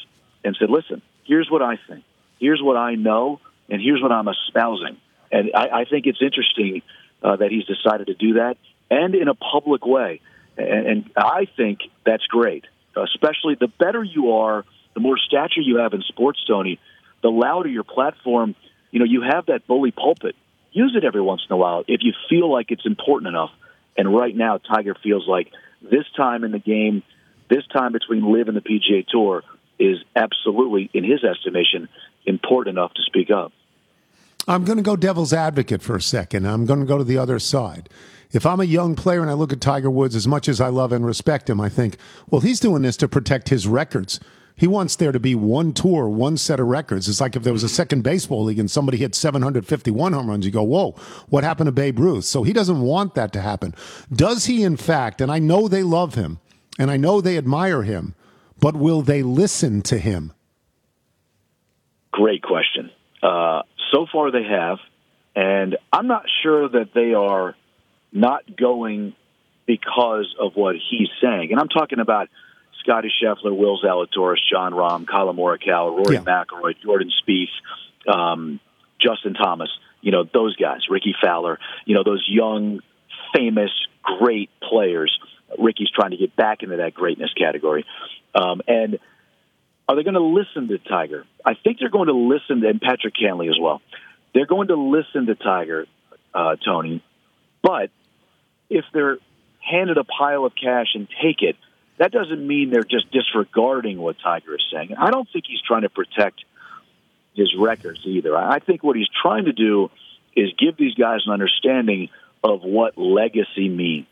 [0.45, 2.05] and said, listen, here's what I think.
[2.39, 4.97] Here's what I know, and here's what I'm espousing.
[5.33, 6.83] And I, I think it's interesting
[7.23, 8.57] uh, that he's decided to do that,
[8.91, 10.21] and in a public way.
[10.57, 12.65] And, and I think that's great.
[12.97, 16.79] Especially the better you are, the more stature you have in sports, Tony,
[17.23, 18.55] the louder your platform.
[18.95, 20.37] You know, you have that bully pulpit.
[20.71, 23.51] Use it every once in a while if you feel like it's important enough.
[23.97, 25.51] And right now, Tiger feels like
[25.83, 27.03] this time in the game,
[27.51, 29.43] this time between Live and the PGA Tour
[29.81, 31.89] is absolutely, in his estimation,
[32.25, 33.53] important enough to speak up.
[34.47, 36.47] I'm going to go devil's advocate for a second.
[36.47, 37.89] I'm going to go to the other side.
[38.31, 40.69] If I'm a young player and I look at Tiger Woods, as much as I
[40.69, 41.97] love and respect him, I think,
[42.31, 44.21] well, he's doing this to protect his records.
[44.57, 47.09] He wants there to be one tour, one set of records.
[47.09, 50.47] It's like if there was a second baseball league and somebody hit 751 home runs,
[50.47, 50.93] you go, whoa,
[51.29, 52.25] what happened to Babe Ruth?
[52.25, 53.75] So he doesn't want that to happen.
[54.13, 56.39] Does he, in fact, and I know they love him
[56.79, 58.15] and I know they admire him,
[58.61, 60.33] but will they listen to him?
[62.13, 62.91] Great question.
[63.23, 63.63] Uh,
[63.93, 64.79] so far, they have,
[65.35, 67.57] and I'm not sure that they are
[68.13, 69.15] not going
[69.67, 71.49] because of what he's saying.
[71.51, 72.29] And I'm talking about
[72.85, 76.21] Scotty Scheffler, Will Zalatoris, Jon Rahm, Collin Morikawa, Rory Yeah.
[76.21, 77.49] McIlroy, Jordan Spieth,
[78.13, 78.61] um,
[78.99, 79.71] Justin Thomas.
[80.03, 82.81] you know, those guys, Rickie Fowler, you know, those young,
[83.35, 83.71] famous,
[84.03, 85.19] great players.
[85.59, 87.87] Ricky's trying to get back into that greatness category.
[88.35, 88.99] Um, and
[89.89, 91.25] are they going to listen to Tiger?
[91.43, 93.81] I think they're going to listen to, and Patrick Cantlay as well.
[94.35, 95.87] They're going to listen to Tiger,
[96.35, 97.03] uh, Tony.
[97.63, 97.91] But
[98.69, 99.17] if they're
[99.61, 101.57] handed a pile of cash and take it,
[101.99, 104.95] that doesn't mean they're just disregarding what Tiger is saying.
[104.99, 106.45] I don't think he's trying to protect
[107.35, 108.37] his records either.
[108.37, 109.91] I think what he's trying to do
[110.37, 112.09] is give these guys an understanding
[112.43, 114.07] of what legacy means.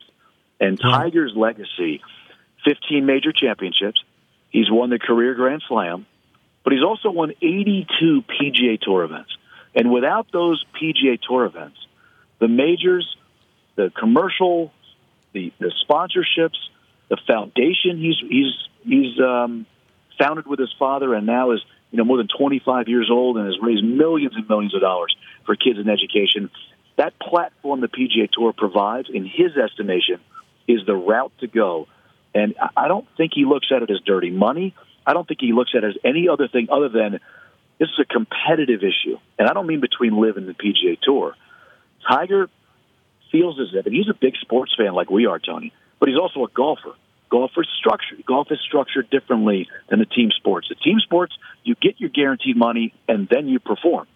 [0.60, 1.02] And uh-huh.
[1.02, 2.00] Tiger's legacy
[2.64, 4.02] 15 major championships.
[4.50, 6.06] He's won the career Grand Slam,
[6.62, 9.36] but he's also won 82 PGA Tour events.
[9.74, 11.78] And without those PGA Tour events,
[12.38, 13.16] the majors,
[13.74, 14.70] the commercial,
[15.32, 16.58] the, the sponsorships,
[17.12, 19.66] the foundation he's he's he's um,
[20.18, 23.44] founded with his father, and now is you know more than 25 years old and
[23.44, 26.50] has raised millions and millions of dollars for kids in education.
[26.96, 30.20] That platform the PGA Tour provides, in his estimation,
[30.66, 31.86] is the route to go.
[32.34, 34.74] And I don't think he looks at it as dirty money.
[35.06, 37.20] I don't think he looks at it as any other thing other than
[37.78, 39.18] this is a competitive issue.
[39.38, 41.34] And I don't mean between LIV and the PGA Tour.
[42.08, 42.48] Tiger
[43.30, 46.18] feels as if, and he's a big sports fan like we are, Tony, but he's
[46.18, 46.94] also a golfer.
[47.32, 48.22] Golf is structured.
[48.26, 50.68] Golf is structured differently than the team sports.
[50.68, 51.32] The team sports,
[51.64, 54.06] you get your guaranteed money and then you perform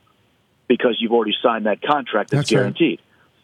[0.68, 2.58] because you've already signed that contract that's, That's right.
[2.58, 3.00] guaranteed.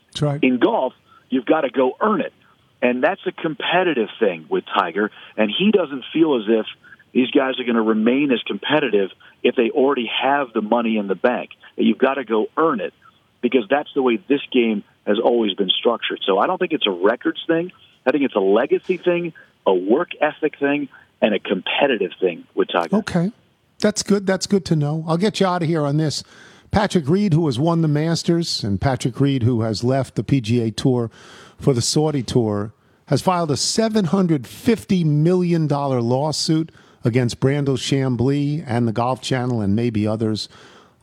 [0.08, 0.44] That's right.
[0.44, 0.92] In golf,
[1.30, 2.34] you've got to go earn it.
[2.82, 5.10] And that's a competitive thing with Tiger.
[5.38, 6.66] And he doesn't feel as if
[7.12, 9.08] these guys are going to remain as competitive
[9.42, 11.48] if they already have the money in the bank.
[11.76, 12.92] You've got to go earn it
[13.40, 16.20] because that's the way this game has always been structured.
[16.26, 17.72] So I don't think it's a records thing.
[18.04, 19.32] I think it's a legacy thing,
[19.66, 20.88] a work ethic thing,
[21.20, 22.96] and a competitive thing with Tiger.
[22.96, 23.32] Okay.
[23.80, 24.26] That's good.
[24.26, 25.04] That's good to know.
[25.06, 26.22] I'll get you out of here on this.
[26.70, 30.74] Patrick Reed, who has won the Masters, and Patrick Reed, who has left the PGA
[30.74, 31.10] Tour
[31.58, 32.72] for the Saudi Tour,
[33.06, 36.72] has filed a $750 million lawsuit
[37.04, 40.48] against Brandel Chamblee and the Golf Channel and maybe others.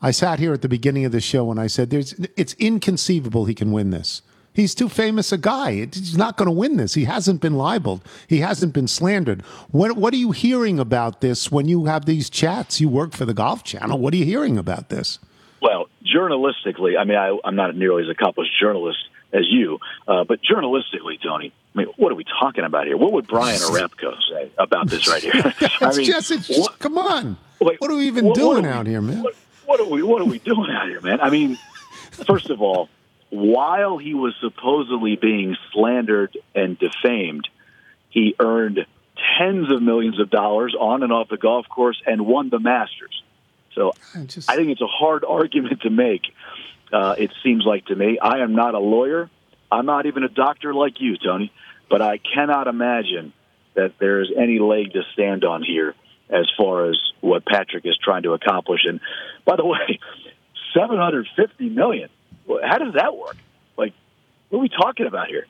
[0.02, 3.46] I sat here at the beginning of the show and I said, There's, it's inconceivable
[3.46, 4.22] he can win this.
[4.54, 5.86] He's too famous a guy.
[5.86, 6.94] He's not going to win this.
[6.94, 8.02] He hasn't been libeled.
[8.28, 9.42] He hasn't been slandered.
[9.72, 12.82] What What are you hearing about this when you have these chats?
[12.82, 13.98] You work for the Golf Channel.
[14.00, 15.20] What are you hearing about this?
[15.62, 19.00] Well, journalistically, I mean, I, I'm not nearly as accomplished journalist
[19.32, 22.98] as you, uh, but journalistically, Tony, I mean, what are we talking about here?
[22.98, 25.34] What would Brian Arepko say about this right here?
[25.82, 27.38] I mean, just, it's, what- come on.
[27.60, 29.22] What are we even what- what doing are we- out here, man?
[29.24, 29.36] What,
[29.66, 31.20] what are we What are we doing out here, man?
[31.22, 31.58] I mean,
[32.12, 32.90] first of all,
[33.30, 37.48] while he was supposedly being slandered and defamed,
[38.10, 38.86] he earned
[39.38, 43.24] tens of millions of dollars on and off the golf course and won the Masters.
[43.76, 46.24] So I just- I think it's a hard argument to make.
[46.92, 48.18] Uh, it seems like to me.
[48.20, 49.30] I am not a lawyer.
[49.72, 51.52] I'm not even a doctor like you, Tony.
[51.90, 53.34] But I cannot imagine
[53.76, 55.94] that there is any leg to stand on here
[56.30, 58.82] as far as what Patrick is trying to accomplish.
[58.86, 59.00] And
[59.46, 60.00] by the way,
[60.74, 62.10] 750 million.
[62.64, 63.38] How does that work?
[63.78, 63.94] Like,
[64.50, 65.46] what are we talking about here?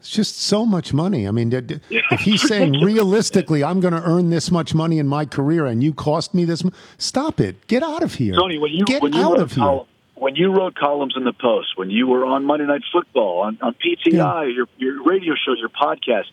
[0.00, 1.28] It's just so much money.
[1.28, 5.26] I mean, if he's saying realistically, I'm going to earn this much money in my
[5.26, 6.62] career, and you cost me this,
[6.96, 7.66] stop it.
[7.66, 8.34] Get out of here.
[8.34, 9.80] Tony, when you get when you out wrote of here.
[10.14, 13.58] when you wrote columns in the Post, when you were on Monday Night Football, on,
[13.60, 14.42] on PTI, Yeah.
[14.44, 16.24] your your radio shows, your podcast,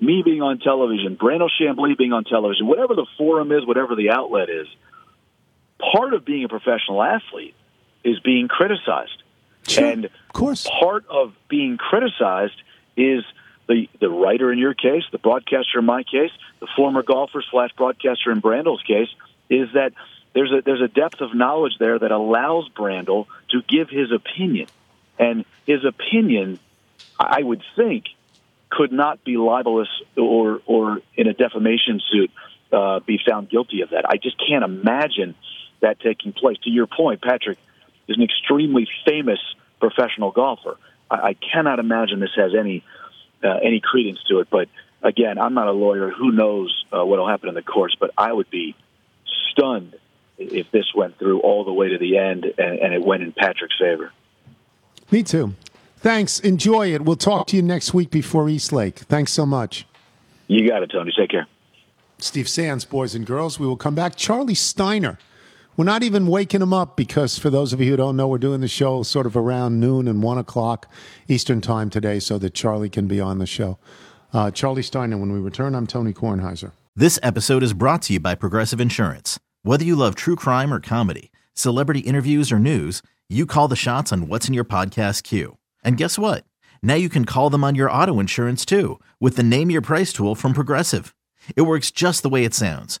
[0.00, 4.10] me being on television, Brandel Chamblee being on television, whatever the forum is, whatever the
[4.10, 4.66] outlet is,
[5.94, 7.54] part of being a professional athlete
[8.04, 9.22] is being criticized.
[9.66, 10.66] Sure, and of course.
[10.80, 12.60] part of being criticized
[12.96, 13.24] is
[13.66, 17.70] the the writer in your case, the broadcaster in my case, the former golfer slash
[17.76, 19.08] broadcaster in Brandel's case,
[19.48, 19.92] is that
[20.34, 24.66] there's a there's a depth of knowledge there that allows Brandel to give his opinion,
[25.18, 26.58] and his opinion,
[27.18, 28.04] I would think,
[28.68, 32.30] could not be libelous or or in a defamation suit
[32.72, 34.04] uh, be found guilty of that.
[34.08, 35.34] I just can't imagine
[35.80, 36.58] that taking place.
[36.64, 37.58] To your point, Patrick
[38.08, 39.38] is an extremely famous
[39.80, 40.76] professional golfer.
[41.10, 42.84] I, I cannot imagine this has any
[43.42, 44.48] uh, any credence to it.
[44.50, 44.68] But
[45.02, 46.10] again, I'm not a lawyer.
[46.10, 47.94] Who knows uh, what will happen in the courts?
[47.98, 48.74] But I would be
[49.52, 49.94] stunned
[50.38, 53.32] if this went through all the way to the end and, and it went in
[53.32, 54.10] Patrick's favor.
[55.10, 55.54] Me too.
[55.98, 56.40] Thanks.
[56.40, 57.02] Enjoy it.
[57.02, 58.98] We'll talk to you next week before East Lake.
[58.98, 59.86] Thanks so much.
[60.48, 61.12] You got it, Tony.
[61.16, 61.46] Take care.
[62.18, 63.58] Steve Sands, boys and girls.
[63.58, 64.16] We will come back.
[64.16, 65.18] Charlie Steiner.
[65.76, 68.38] We're not even waking him up because, for those of you who don't know, we're
[68.38, 70.88] doing the show sort of around noon and one o'clock
[71.26, 73.76] Eastern time today so that Charlie can be on the show.
[74.32, 76.70] Uh, Charlie Steiner, when we return, I'm Tony Kornheiser.
[76.94, 79.40] This episode is brought to you by Progressive Insurance.
[79.62, 84.12] Whether you love true crime or comedy, celebrity interviews or news, you call the shots
[84.12, 85.58] on what's in your podcast queue.
[85.82, 86.44] And guess what?
[86.84, 90.12] Now you can call them on your auto insurance too with the Name Your Price
[90.12, 91.16] tool from Progressive.
[91.56, 93.00] It works just the way it sounds.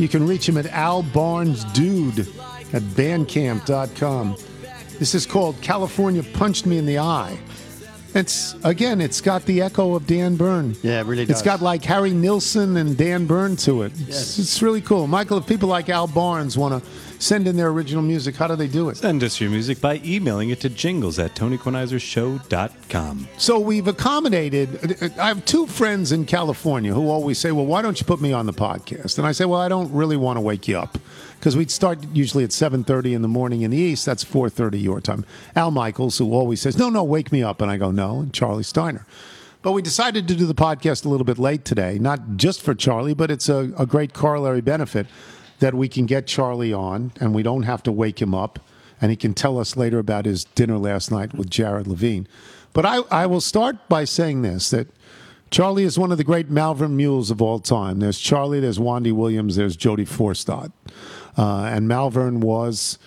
[0.00, 2.20] You can reach him at albarnesdude
[2.72, 4.36] at bandcamp.com.
[4.98, 7.38] This is called California Punched Me in the Eye.
[8.14, 10.74] It's again, it's got the echo of Dan Byrne.
[10.82, 11.36] Yeah, it really does.
[11.36, 13.92] It's got like Harry Nilsson and Dan Byrne to it.
[13.92, 14.38] It's, yes.
[14.38, 15.06] it's really cool.
[15.06, 16.90] Michael, if people like Al Barnes want to
[17.20, 18.96] send in their original music, how do they do it?
[18.96, 23.28] Send us your music by emailing it to jingles at tonykornheisershow.com.
[23.36, 25.12] So we've accommodated.
[25.18, 28.32] I have two friends in California who always say, well, why don't you put me
[28.32, 29.18] on the podcast?
[29.18, 30.98] And I say, well, I don't really want to wake you up
[31.40, 35.00] because we'd start usually at 7.30 in the morning in the east that's 4.30 your
[35.00, 35.24] time
[35.56, 38.34] al michaels who always says no no wake me up and i go no and
[38.34, 39.06] charlie steiner
[39.62, 42.74] but we decided to do the podcast a little bit late today not just for
[42.74, 45.06] charlie but it's a, a great corollary benefit
[45.60, 48.58] that we can get Charlie on and we don't have to wake him up
[49.00, 52.28] and he can tell us later about his dinner last night with Jared Levine.
[52.72, 54.88] But I, I will start by saying this that
[55.50, 57.98] Charlie is one of the great Malverne mules of all time.
[57.98, 60.72] There's Charlie, there's Wandy Williams, there's Jody Forstad.
[61.36, 62.98] Uh, and Malverne was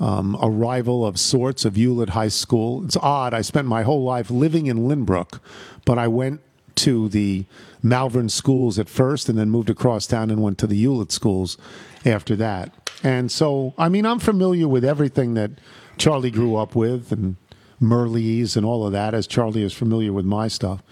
[0.00, 2.84] um, a rival of sorts of Hewlett High School.
[2.84, 3.32] It's odd.
[3.34, 5.40] I spent my whole life living in Lynbrook,
[5.84, 6.40] but I went
[6.76, 7.46] to the
[7.86, 11.56] Malverne schools at first and then moved across town and went to the Hewlett schools
[12.04, 12.72] after that.
[13.02, 15.52] And so, I mean, I'm familiar with everything that
[15.96, 17.36] Charlie grew up with and
[17.80, 20.82] Merleys and all of that, as Charlie is familiar with my stuff.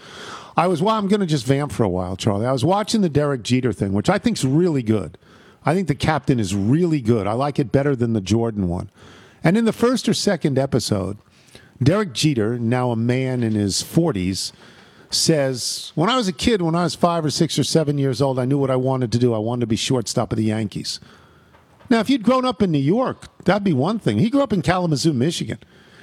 [0.56, 2.46] I was, well, I'm going to just vamp for a while, Charlie.
[2.46, 5.18] I was watching the Derek Jeter thing, which I think is really good.
[5.66, 7.26] I think the captain is really good.
[7.26, 8.90] I like it better than the Jordan one.
[9.42, 11.16] And in the first or second episode,
[11.82, 14.52] Derek Jeter, now a man in his 40s,
[15.14, 18.20] says, When I was a kid, when I was five or six or seven years
[18.20, 19.34] old, I knew what I wanted to do.
[19.34, 21.00] I wanted to be shortstop of the Yankees.
[21.90, 24.18] Now, if you'd grown up in New York, that'd be one thing.
[24.18, 25.58] He grew up in Kalamazoo, Michigan.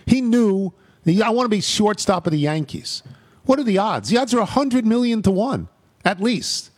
[0.05, 0.73] He knew,
[1.07, 3.03] I want to be shortstop of the Yankees.
[3.45, 4.09] What are the odds?
[4.09, 5.67] The odds are 100 million to one,
[6.05, 6.69] at least.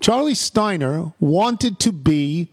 [0.00, 2.48] Charlie Steiner wanted to be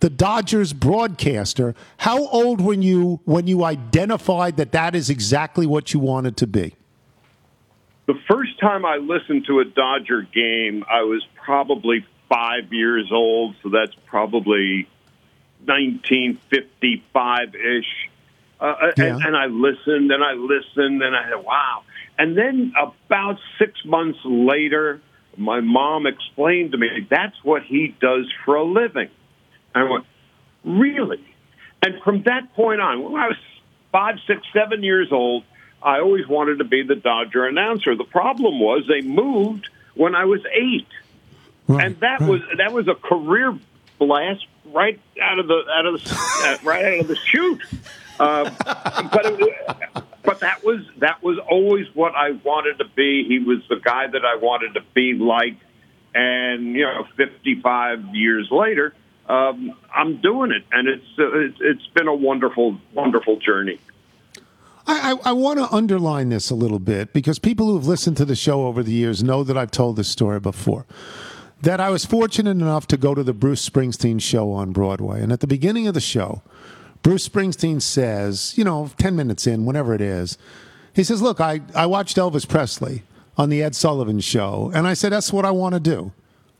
[0.00, 1.74] the Dodgers broadcaster.
[1.98, 6.46] How old were you when you identified that that is exactly what you wanted to
[6.46, 6.74] be?
[8.12, 13.54] The first time I listened to a Dodger game, I was probably five years old,
[13.62, 14.86] so that's probably
[15.64, 18.10] 1955 ish.
[18.60, 19.04] Uh, uh, yeah.
[19.04, 21.84] and, and I listened and I listened and I said, wow.
[22.18, 25.00] And then about six months later,
[25.38, 29.08] my mom explained to me that's what he does for a living.
[29.74, 30.04] And I went,
[30.66, 31.24] really?
[31.80, 33.38] And from that point on, when I was
[33.90, 35.44] five, six, seven years old,
[35.82, 37.96] I always wanted to be the Dodger announcer.
[37.96, 40.86] The problem was they moved when I was eight,
[41.66, 42.30] right, and that right.
[42.30, 43.58] was that was a career
[43.98, 46.10] blast right out of the out of the
[46.44, 47.62] uh, right out of the chute.
[48.20, 48.50] Uh,
[49.12, 53.24] but it, but that was that was always what I wanted to be.
[53.26, 55.56] He was the guy that I wanted to be like,
[56.14, 58.94] and you know, 55 years later,
[59.28, 63.80] um, I'm doing it, and it's, uh, it's it's been a wonderful wonderful journey.
[64.86, 68.24] I, I, I want to underline this a little bit because people who've listened to
[68.24, 70.86] the show over the years know that I've told this story before.
[71.60, 75.22] That I was fortunate enough to go to the Bruce Springsteen show on Broadway.
[75.22, 76.42] And at the beginning of the show,
[77.02, 80.38] Bruce Springsteen says, you know, 10 minutes in, whenever it is,
[80.92, 83.04] he says, Look, I, I watched Elvis Presley
[83.36, 86.12] on the Ed Sullivan show, and I said, That's what I want to do.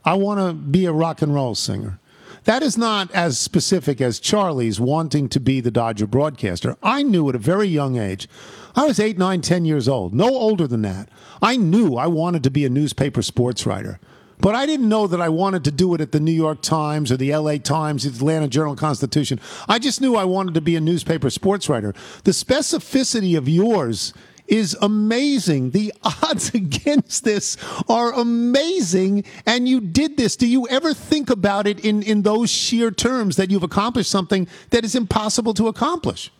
[0.05, 1.99] I want to be a rock and roll singer.
[2.45, 6.75] That is not as specific as Charlie's wanting to be the Dodger broadcaster.
[6.83, 8.27] I knew at a very young age.
[8.75, 11.07] I was eight, nine, ten years old, no older than that.
[11.41, 13.99] I knew I wanted to be a newspaper sports writer.
[14.39, 17.13] But I didn't know that I wanted to do it at the New York Times
[17.13, 19.39] or the LA Times, Atlanta Journal Constitution.
[19.69, 21.93] I just knew I wanted to be a newspaper sports writer.
[22.25, 24.11] The specificity of yours
[24.47, 25.71] is amazing.
[25.71, 29.23] The odds against this are amazing.
[29.45, 30.35] And you did this.
[30.35, 34.47] Do you ever think about it in, in those sheer terms that you've accomplished something
[34.71, 36.31] that is impossible to accomplish?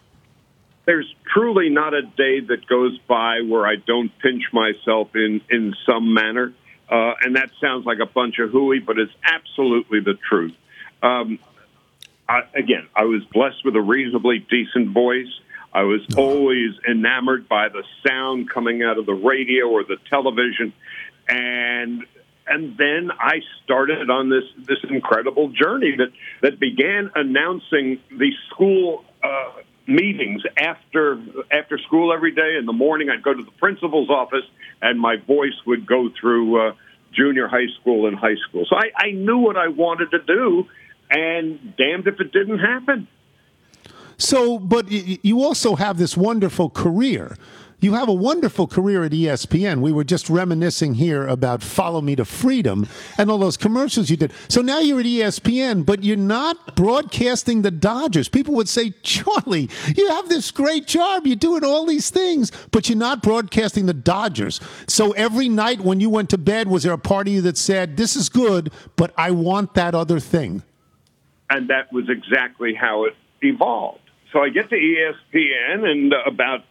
[0.85, 5.73] There's truly not a day that goes by where I don't pinch myself in, in
[5.85, 6.53] some manner.
[6.89, 10.53] Uh, and that sounds like a bunch of hooey, but it's absolutely the truth.
[11.01, 11.39] Um,
[12.27, 15.27] I, again, I was blessed with a reasonably decent voice.
[15.73, 20.71] I was always enamored by the sound coming out of the radio or the television,
[21.27, 22.03] and
[22.45, 26.11] and then I started on this this incredible journey that
[26.41, 31.19] that began announcing the school uh, meetings after
[31.51, 32.57] after school every day.
[32.59, 34.45] In the morning, I'd go to the principal's office,
[34.81, 36.73] and my voice would go through uh,
[37.13, 38.65] junior high school and high school.
[38.69, 40.67] So I, I knew what I wanted to do,
[41.09, 43.07] and damned if it didn't happen.
[44.23, 47.35] So, but you also have this wonderful career.
[47.81, 49.81] You have a wonderful career at ESPN.
[49.81, 54.15] We were just reminiscing here about Follow Me to Freedom and all those commercials you
[54.15, 54.31] did.
[54.47, 58.29] So now you're at ESPN, but you're not broadcasting the Dodgers.
[58.29, 61.27] People would say, Charlie, you have this great job.
[61.27, 64.61] You're doing all these things, but you're not broadcasting the Dodgers.
[64.87, 67.57] So every night when you went to bed, was there a part of you that
[67.57, 70.63] said, This is good, but I want that other thing?
[71.49, 73.99] And that was exactly how it evolved.
[74.33, 76.65] So I get to ESPN, and about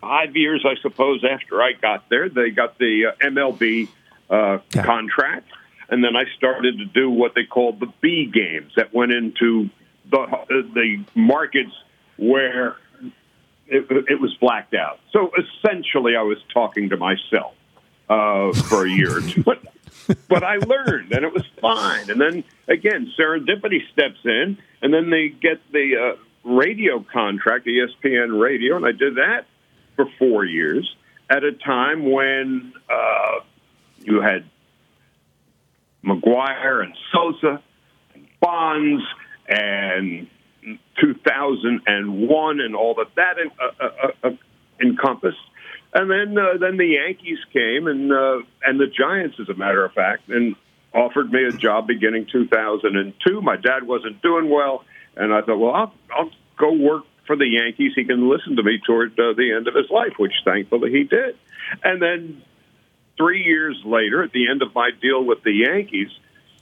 [0.00, 3.88] five years, I suppose, after I got there, they got the uh, MLB
[4.28, 4.84] uh, yeah.
[4.84, 5.48] contract,
[5.88, 9.70] and then I started to do what they called the B games that went into
[10.10, 11.72] the uh, the markets
[12.16, 12.76] where
[13.68, 14.98] it, it, was blacked out.
[15.12, 17.54] So essentially, I was talking to myself
[18.08, 19.62] uh, for a year or two, but
[20.28, 22.10] but I learned, and it was fine.
[22.10, 28.40] And then again, serendipity steps in, and then they get the uh, radio contract, ESPN
[28.40, 29.46] Radio, and I did that
[29.96, 30.94] for four years
[31.28, 33.40] at a time when uh,
[33.98, 34.44] you had
[36.04, 37.62] McGwire and Sosa
[38.14, 39.02] and Bonds
[39.48, 40.26] and
[41.00, 44.30] 2001 and all that that uh, uh, uh, uh,
[44.82, 45.38] encompassed.
[45.92, 48.12] And then uh, then the Yankees came and
[48.64, 50.54] and the Giants, as a matter of fact, and
[50.94, 53.40] offered me a job beginning 2002.
[53.40, 54.84] My dad wasn't doing well,
[55.16, 58.62] and I thought, well, I'll, I'll go work for the Yankees, he can listen to
[58.62, 61.36] me toward uh, the end of his life, which thankfully he did.
[61.84, 62.42] And then
[63.16, 66.08] three years later, at the end of my deal with the Yankees,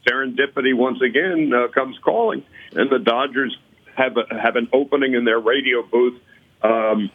[0.07, 3.57] serendipity once again uh, comes calling, and the Dodgers
[3.97, 6.21] have a, have an opening in their radio booth.
[6.63, 7.11] Um,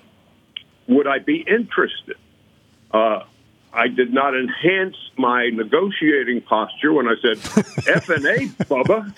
[0.87, 2.17] would I be interested?
[2.91, 3.19] Uh,
[3.73, 7.37] I did not enhance my negotiating posture when I said
[7.87, 9.13] F and A, Bubba.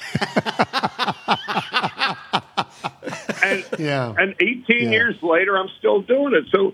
[3.55, 4.13] And yeah.
[4.17, 4.89] and 18 yeah.
[4.89, 6.45] years later, I'm still doing it.
[6.51, 6.73] So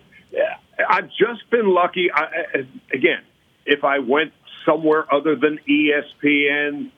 [0.88, 2.10] I've just been lucky.
[2.14, 3.22] I, again,
[3.66, 4.34] if I went
[4.66, 6.92] somewhere other than ESPN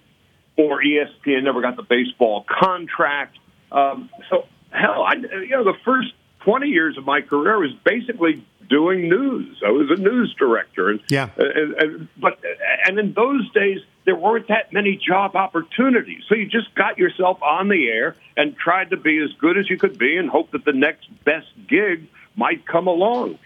[0.58, 3.38] or ESPN never got the baseball contract.
[3.72, 8.46] Um, so hell, I, you know, the first 20 years of my career was basically
[8.70, 9.62] doing news.
[9.66, 12.40] I was a news director, and yeah, and, and, but
[12.88, 16.24] and in those days there weren't that many job opportunities.
[16.28, 19.70] So you just got yourself on the air and tried to be as good as
[19.70, 23.39] you could be, and hope that the next best gig might come along.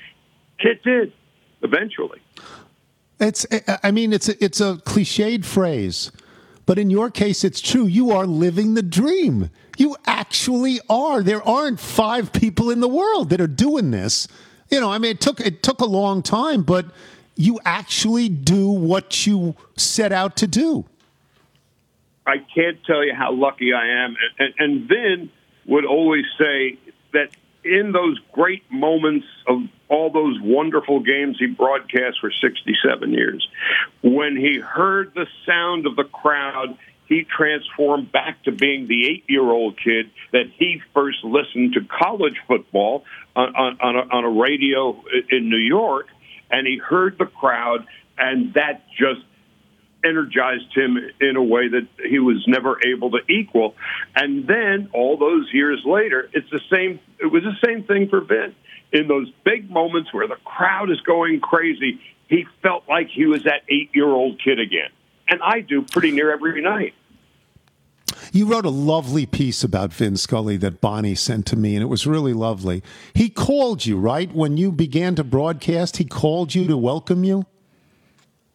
[0.59, 1.13] It did
[1.61, 2.21] eventually.
[3.19, 3.45] It's.
[3.83, 6.11] I mean, it's a, it's a cliched phrase.
[6.65, 7.85] But in your case, it's true.
[7.85, 9.49] You are living the dream.
[9.77, 11.23] You actually are.
[11.23, 14.27] There aren't five people in the world that are doing this
[14.69, 16.87] you know, I mean, it took it took a long time, but
[17.37, 20.85] you actually do what you set out to do.
[22.25, 25.29] I can't tell you how lucky I am, and, and Vin
[25.65, 26.77] would always say
[27.13, 27.29] that
[27.63, 33.47] in those great moments of all those wonderful games he broadcast for 67 years,
[34.01, 36.77] when he heard the sound of the crowd,
[37.07, 41.81] he transformed back to being the eight year old kid that he first listened to
[41.81, 46.07] college football on, on, on, a, on a radio in New York,
[46.49, 47.85] and he heard the crowd,
[48.17, 49.21] and that just
[50.03, 53.75] energized him in a way that he was never able to equal.
[54.15, 56.99] And then all those years later, it's the same.
[57.19, 58.55] It was the same thing for Vin.
[58.93, 63.43] In those big moments where the crowd is going crazy, he felt like he was
[63.43, 64.89] that eight-year-old kid again.
[65.27, 66.93] And I do pretty near every night.
[68.31, 71.87] You wrote a lovely piece about Vin Scully that Bonnie sent to me, and it
[71.87, 72.83] was really lovely.
[73.13, 74.31] He called you, right?
[74.31, 77.45] When you began to broadcast, he called you to welcome you?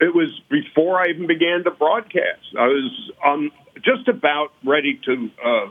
[0.01, 2.57] It was before I even began to broadcast.
[2.59, 3.51] I was um,
[3.85, 5.69] just about ready to uh,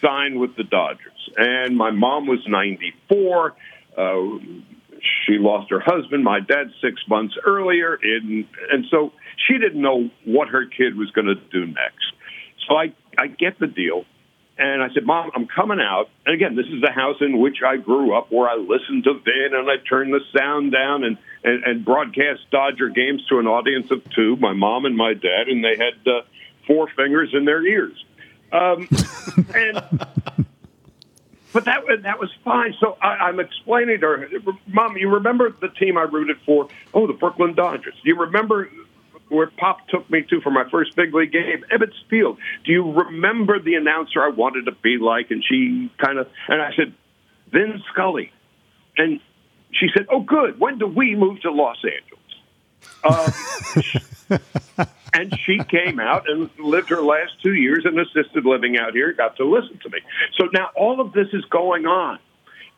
[0.00, 3.54] sign with the Dodgers, and my mom was 94.
[3.96, 4.38] Uh,
[5.26, 9.12] she lost her husband, my dad, six months earlier, in, and so
[9.46, 12.12] she didn't know what her kid was going to do next.
[12.66, 14.04] So I, I get the deal.
[14.58, 16.08] And I said, Mom, I'm coming out.
[16.24, 19.14] And again, this is the house in which I grew up where I listened to
[19.14, 23.46] Vin and I turned the sound down and, and, and broadcast Dodger games to an
[23.46, 26.22] audience of two, my mom and my dad, and they had uh,
[26.66, 28.02] four fingers in their ears.
[28.50, 28.88] Um,
[29.54, 29.82] and
[31.52, 32.74] but that that was fine.
[32.80, 34.28] So I, I'm explaining to her,
[34.66, 36.68] Mom, you remember the team I rooted for?
[36.94, 37.94] Oh, the Brooklyn Dodgers.
[38.04, 38.70] You remember
[39.28, 42.38] where Pop took me to for my first big league game, Ebbets Field.
[42.64, 45.30] Do you remember the announcer I wanted to be like?
[45.30, 46.94] And she kind of, and I said,
[47.52, 48.32] Vin Scully.
[48.96, 49.20] And
[49.72, 50.60] she said, Oh, good.
[50.60, 52.16] When do we move to Los Angeles?
[53.02, 54.78] Uh,
[55.12, 59.12] and she came out and lived her last two years in assisted living out here.
[59.12, 59.98] Got to listen to me.
[60.38, 62.18] So now all of this is going on,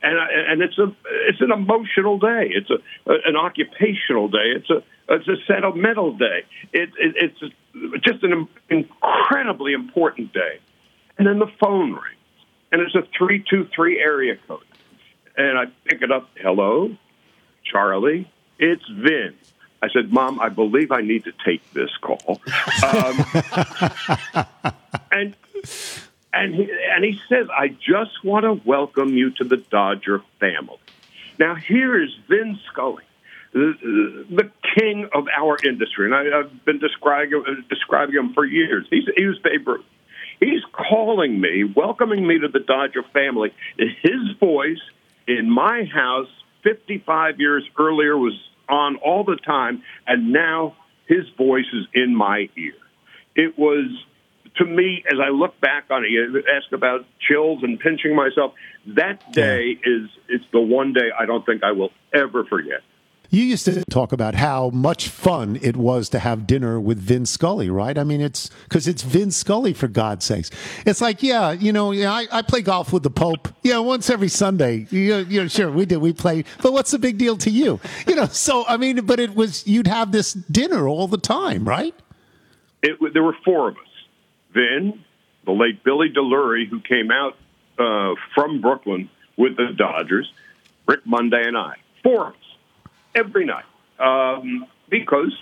[0.03, 0.95] and and it's a
[1.29, 2.51] it's an emotional day.
[2.51, 2.79] It's a
[3.27, 4.55] an occupational day.
[4.57, 6.45] It's a it's a sentimental day.
[6.73, 10.61] It, it, it's just an incredibly important day.
[11.17, 14.61] And then the phone rings, and it's a three two three area code,
[15.37, 16.31] and I pick it up.
[16.37, 16.97] Hello,
[17.65, 18.31] Charlie.
[18.59, 19.35] It's Vin.
[19.81, 22.41] I said, Mom, I believe I need to take this call.
[22.85, 23.25] Um,
[25.13, 25.37] and
[26.33, 30.79] and he, and he says, I just want to welcome you to the Dodger family.
[31.39, 33.05] Now, here is Vin Scully,
[33.53, 38.87] the, the king of our industry, and I, have been describing, describing him for years.
[38.91, 39.85] He's, he was Babe Ruth.
[40.41, 43.53] He's calling me, welcoming me to the Dodger family.
[43.77, 44.81] His voice
[45.27, 46.29] in my house
[46.63, 48.35] 55 years earlier was
[48.69, 50.77] on all the time, and now
[51.07, 52.75] his voice is in my ear.
[53.35, 53.87] It was,
[54.59, 58.55] to me, as I look back on it, you ask about chills and pinching myself.
[58.87, 62.81] That day is it's the one day I don't think I will ever forget.
[63.31, 67.27] You used to talk about how much fun it was to have dinner with Vin
[67.27, 67.99] Scully, right?
[67.99, 70.51] I mean, it's because it's Vin Scully, for God's sakes.
[70.87, 74.09] It's like, yeah, you know, yeah, I, I play golf with the Pope, yeah, once
[74.09, 74.87] every Sunday.
[74.91, 77.51] You know, you know, sure, we did, we play, but what's the big deal to
[77.51, 77.79] you?
[78.07, 81.69] You know, so, I mean, but it was, you'd have this dinner all the time,
[81.69, 81.95] right?
[82.83, 83.88] It, there were four of us
[84.53, 85.05] Vin,
[85.45, 87.37] the late Billy DeLury, who came out
[87.79, 90.31] uh, from Brooklyn with the Dodgers,
[90.87, 91.77] Rick Monday, and I.
[92.03, 92.57] Four of us
[93.15, 93.65] every night
[93.99, 95.37] um, because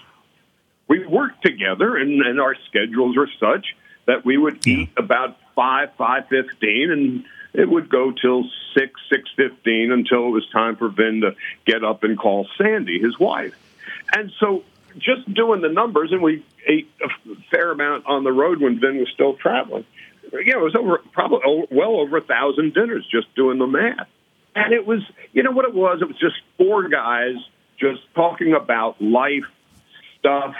[0.88, 3.76] we worked together and, and our schedules were such
[4.06, 8.44] that we would eat about five five fifteen and it would go till
[8.74, 11.34] six six fifteen until it was time for Vin to
[11.64, 13.54] get up and call Sandy, his wife.
[14.14, 14.62] And so
[14.98, 18.98] just doing the numbers, and we ate a fair amount on the road when Vin
[18.98, 19.84] was still traveling.
[20.32, 24.08] Yeah, it was over probably well over a thousand dinners just doing the math.
[24.54, 25.00] And it was,
[25.32, 25.98] you know what it was?
[26.00, 27.34] It was just four guys
[27.78, 29.44] just talking about life
[30.18, 30.54] stuff,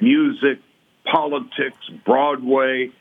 [0.00, 0.60] music,
[1.04, 2.92] politics, Broadway,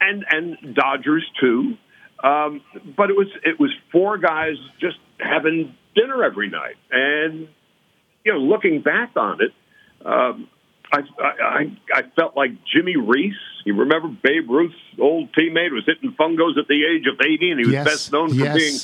[0.00, 1.76] and and Dodgers too.
[2.22, 2.62] Um,
[2.96, 7.48] but it was it was four guys just having dinner every night, and
[8.24, 9.52] you know, looking back on it,
[10.06, 10.48] um,
[10.92, 13.34] I, I I felt like Jimmy Reese.
[13.64, 17.58] You remember Babe Ruth's old teammate was hitting fungos at the age of eighty, and
[17.58, 18.56] he was yes, best known for yes.
[18.56, 18.78] being.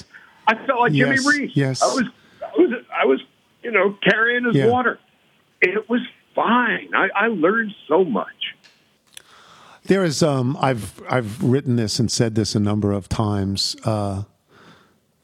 [0.48, 1.56] I felt like yes, Jimmy Reese.
[1.56, 2.04] Yes, I was
[2.42, 3.20] I was I was
[3.62, 4.66] you know, carrying his Yeah.
[4.66, 4.98] water.
[5.60, 6.00] It was
[6.34, 6.90] fine.
[6.94, 8.56] I, I learned so much.
[9.84, 14.24] There is um I've I've written this and said this a number of times uh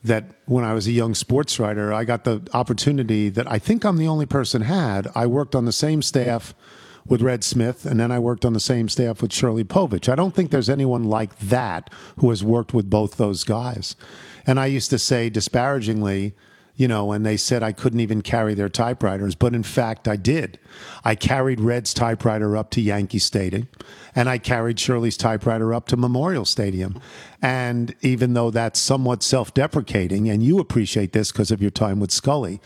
[0.08, 3.84] that when I was a young sports writer, I got the opportunity that I think
[3.84, 5.08] I'm the only person had.
[5.14, 6.54] I worked on the same staff
[7.06, 10.10] with Red Smith, and then I worked on the same staff with Shirley Povich.
[10.10, 13.96] I don't think there's anyone like that who has worked with both those guys.
[14.46, 16.34] And I used to say disparagingly,
[16.78, 20.14] you know, and they said I couldn't even carry their typewriters, but in fact I
[20.14, 20.60] did.
[21.04, 23.68] I carried Red's typewriter up to Yankee Stadium,
[24.14, 27.00] and I carried Shirley's typewriter up to Memorial Stadium.
[27.42, 31.98] And even though that's somewhat self deprecating, and you appreciate this because of your time
[31.98, 32.60] with Scully,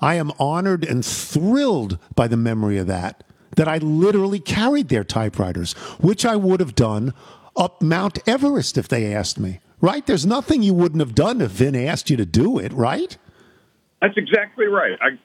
[0.00, 3.24] I am honored and thrilled by the memory of that,
[3.56, 7.12] that I literally carried their typewriters, which I would have done
[7.56, 9.58] up Mount Everest if they asked me.
[9.80, 10.06] Right?
[10.06, 13.18] There's nothing you wouldn't have done if Vin asked you to do it, right?
[14.00, 14.98] That's exactly right.
[15.00, 15.18] I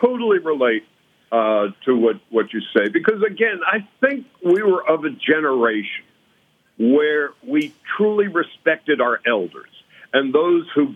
[0.00, 0.84] totally relate
[1.32, 6.04] uh, to what, what you say because, again, I think we were of a generation
[6.78, 9.70] where we truly respected our elders
[10.12, 10.94] and those who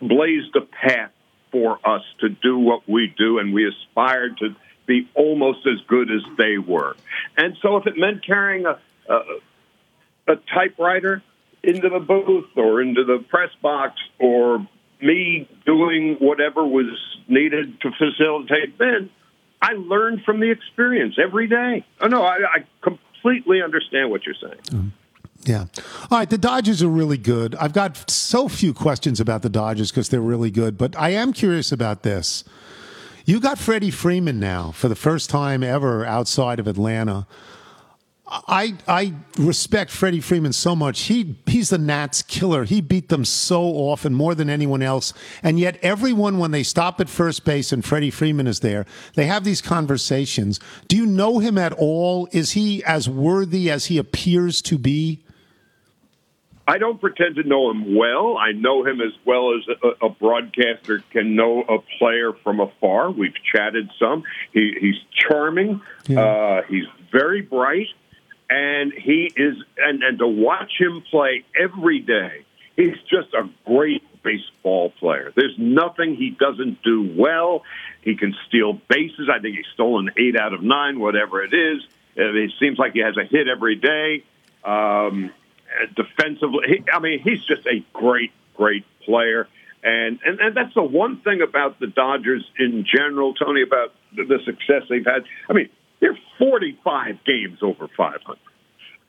[0.00, 1.10] blazed a path
[1.50, 6.10] for us to do what we do, and we aspired to be almost as good
[6.10, 6.96] as they were.
[7.36, 8.78] And so, if it meant carrying a,
[9.08, 11.22] a, a typewriter
[11.62, 14.66] into the booth or into the press box or
[15.02, 16.86] me doing whatever was
[17.28, 19.10] needed to facilitate Vin,
[19.60, 21.84] I learned from the experience every day.
[22.00, 24.62] Oh, no, I, I completely understand what you're saying.
[24.64, 24.90] Mm.
[25.44, 25.66] Yeah.
[26.10, 26.30] All right.
[26.30, 27.54] The Dodgers are really good.
[27.56, 31.32] I've got so few questions about the Dodgers because they're really good, but I am
[31.32, 32.44] curious about this.
[33.24, 37.26] You got Freddie Freeman now for the first time ever outside of Atlanta.
[38.26, 41.02] I I respect Freddie Freeman so much.
[41.02, 42.64] He he's the Nats killer.
[42.64, 45.12] He beat them so often, more than anyone else.
[45.42, 49.26] And yet, everyone when they stop at first base and Freddie Freeman is there, they
[49.26, 50.60] have these conversations.
[50.88, 52.28] Do you know him at all?
[52.32, 55.24] Is he as worthy as he appears to be?
[56.66, 58.38] I don't pretend to know him well.
[58.38, 63.10] I know him as well as a, a broadcaster can know a player from afar.
[63.10, 64.22] We've chatted some.
[64.52, 65.80] He, he's charming.
[66.06, 66.20] Yeah.
[66.20, 67.88] Uh, he's very bright,
[68.52, 69.56] and he is.
[69.78, 72.44] And, and to watch him play every day,
[72.76, 75.32] he's just a great baseball player.
[75.34, 77.62] There's nothing he doesn't do well.
[78.02, 79.28] He can steal bases.
[79.32, 81.82] I think he's stolen eight out of nine, whatever it is.
[82.14, 84.24] It seems like he has a hit every day.
[84.64, 85.30] Um,
[85.96, 86.64] defensively.
[86.68, 89.48] He, I mean, he's just a great, great player.
[89.82, 94.38] And, and and that's the one thing about the Dodgers in general, Tony, about the
[94.44, 95.24] success they've had.
[95.48, 95.70] I mean,
[96.02, 98.38] they're 45 games over 500,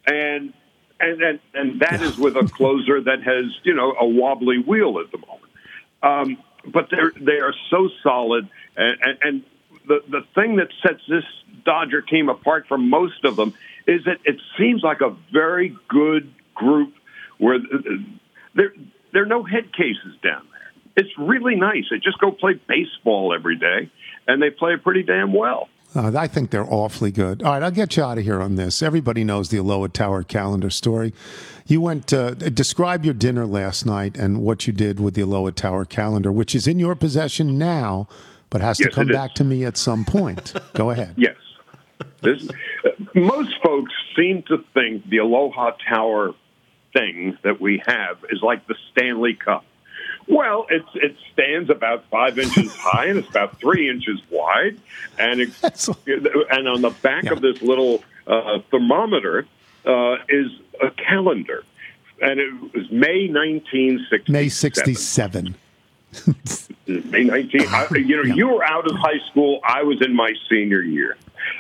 [0.06, 0.54] and
[1.00, 5.00] and and, and that is with a closer that has you know a wobbly wheel
[5.00, 5.52] at the moment.
[6.04, 6.38] Um,
[6.72, 9.44] but they're they are so solid, and, and, and
[9.88, 11.26] the the thing that sets this
[11.66, 13.54] Dodger team apart from most of them
[13.88, 16.94] is that it seems like a very good group
[17.40, 17.58] where
[18.54, 18.74] there
[19.12, 21.06] there are no head cases down there.
[21.06, 21.86] It's really nice.
[21.90, 23.90] They just go play baseball every day,
[24.28, 25.70] and they play pretty damn well.
[25.96, 27.44] Uh, I think they're awfully good.
[27.44, 28.82] All right, I'll get you out of here on this.
[28.82, 31.14] Everybody knows the Aloha Tower calendar story.
[31.68, 35.52] You went uh, describe your dinner last night and what you did with the Aloha
[35.52, 38.08] Tower calendar, which is in your possession now,
[38.50, 40.54] but has yes, to come back to me at some point.
[40.74, 41.16] Go ahead.
[41.18, 41.36] Yes.
[42.22, 42.50] This,
[42.86, 46.34] uh, most folks seem to think the Aloha Tower
[46.94, 49.66] thing that we have is like the Stanley Cup.
[50.28, 54.78] Well, it's it stands about five inches high and it's about three inches wide,
[55.20, 55.50] and it,
[56.06, 57.34] and on the back yeah.
[57.34, 59.46] of this little uh, thermometer
[59.86, 60.48] uh, is
[60.82, 61.64] a calendar,
[62.22, 64.32] and it was May nineteen sixty.
[64.32, 65.56] May sixty seven.
[66.88, 67.62] May 19.
[67.68, 68.36] I, you know, yeah.
[68.36, 69.60] you were out of high school.
[69.64, 71.18] I was in my senior year.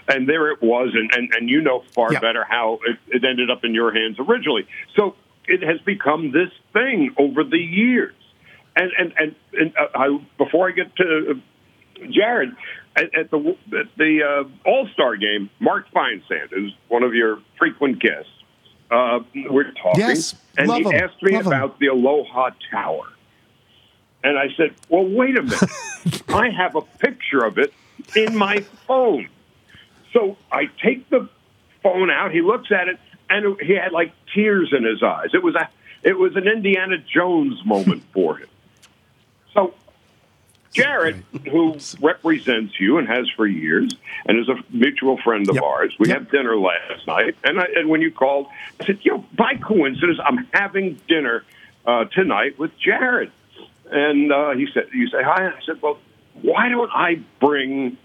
[0.07, 0.91] And there it was.
[0.93, 2.19] And, and, and you know far yeah.
[2.19, 4.67] better how it, it ended up in your hands originally.
[4.95, 5.15] So
[5.47, 8.13] it has become this thing over the years.
[8.75, 12.55] And and and, and uh, I, before I get to uh, Jared,
[12.95, 17.39] at, at the at the uh, All Star game, Mark Feinsand, who's one of your
[17.57, 18.31] frequent guests,
[18.89, 20.93] uh, we're talking, yes, and he him.
[20.93, 21.75] asked me love about him.
[21.79, 23.07] the Aloha Tower,
[24.23, 27.73] and I said, "Well, wait a minute, I have a picture of it
[28.15, 29.29] in my phone."
[30.13, 31.29] So I take the
[31.81, 32.31] phone out.
[32.31, 32.99] He looks at it
[33.29, 35.29] and he had like tears in his eyes.
[35.33, 35.67] It was a
[36.03, 38.47] it was an Indiana Jones moment for him.
[39.53, 39.73] So
[40.71, 43.93] Jared, who represents you and has for years,
[44.25, 45.63] and is a mutual friend of yep.
[45.63, 46.19] ours, we yep.
[46.19, 48.47] had dinner last night, and, I, and when you called,
[48.79, 51.43] I said, "You know, by coincidence, I'm having dinner
[51.85, 53.31] uh, tonight with Jared."
[53.91, 55.99] And uh, he said, "You say hi." And I said, "Well,
[56.41, 57.97] why don't I bring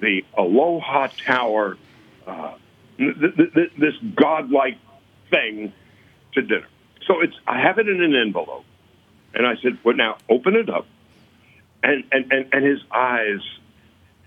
[0.00, 1.78] the Aloha Tower
[2.26, 2.54] uh,
[2.98, 4.76] this godlike
[5.30, 5.72] thing
[6.34, 6.66] to dinner.
[7.06, 8.64] So it's I have it in an envelope,
[9.34, 10.86] and I said, "Well, now open it up,"
[11.82, 13.40] and and and, and his eyes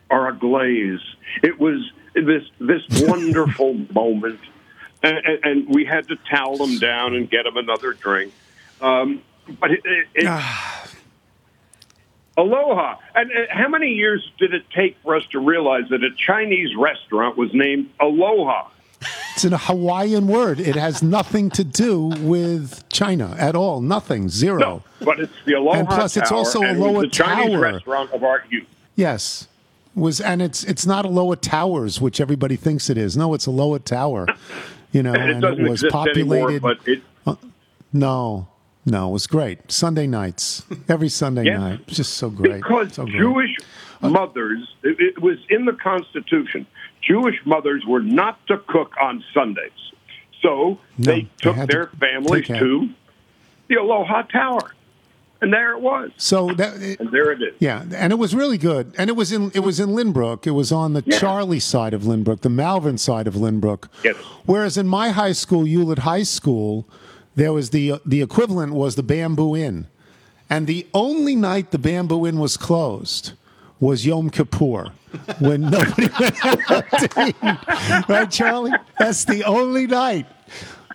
[0.10, 1.02] are aglaze.
[1.44, 4.40] It was this this wonderful moment,
[5.04, 8.34] and, and, and, we had to towel him down and get him another drink.
[8.82, 9.22] Um,
[9.60, 10.28] but it, it, it
[12.38, 12.98] Aloha.
[13.14, 16.76] And uh, how many years did it take for us to realize that a Chinese
[16.76, 18.70] restaurant was named Aloha?
[19.36, 20.60] It's a Hawaiian word.
[20.62, 23.82] It has nothing to do with China at all.
[23.82, 24.30] Nothing.
[24.30, 24.60] Zero.
[24.60, 27.60] No, but it's the Aloha And plus, Tower, it's also a Aloha the Chinese Tower.
[27.60, 28.66] restaurant of our youth.
[28.96, 29.48] Yes.
[29.94, 33.16] Was and it's it's not Aloha Towers, which everybody thinks it is.
[33.18, 34.28] No, it's Aloha Tower.
[34.94, 36.46] You know, and it doesn't was exist populated.
[36.46, 37.02] anymore, but it.
[37.28, 37.36] Uh,
[37.94, 38.48] no,
[38.86, 39.72] no, it was great.
[39.72, 41.60] Sunday nights, every Sunday Yes.
[41.60, 42.58] night, just so great.
[42.62, 43.18] Because so great.
[43.18, 43.56] Jewish
[44.02, 46.68] mothers, it, it was in the Constitution,
[47.08, 49.72] Jewish mothers were not to cook on Sundays.
[50.42, 52.90] So No, they they took to their families to
[53.68, 54.72] the Aloha Tower.
[55.42, 56.12] And there it was.
[56.18, 57.54] So that And there it is.
[57.60, 58.94] Yeah, and it was really good.
[58.98, 60.48] And it was in it was in Lynbrook.
[60.48, 61.20] It was on the Yeah.
[61.20, 63.88] Charlie side of Lynbrook, the Malverne side of Lynbrook.
[64.04, 64.16] Yes.
[64.46, 66.88] Whereas in my high school, Hewlett High School,
[67.36, 69.88] there was the the equivalent was the Bamboo Inn,
[70.50, 73.34] and the only night the Bamboo Inn was closed
[73.80, 74.92] was Yom Kippur,
[75.40, 78.10] when nobody went out to eat.
[78.10, 78.72] Right, Charlie?
[79.00, 80.28] That's the only night.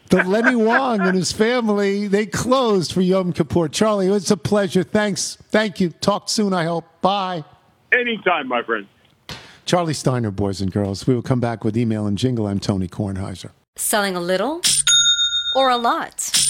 [0.08, 3.68] The Lenny Wong and his family, they closed for Yom Kippur.
[3.68, 4.82] Charlie, it was a pleasure.
[4.82, 5.36] Thanks.
[5.50, 5.90] Thank you.
[5.90, 6.84] Talk soon, I hope.
[7.00, 7.44] Bye.
[7.92, 8.86] Anytime, my friend.
[9.66, 11.06] Charlie Steiner, boys and girls.
[11.06, 12.48] We will come back with email and jingle.
[12.48, 13.50] I'm Tony Kornheiser.
[13.76, 14.62] Selling a little
[15.54, 16.49] or a lot?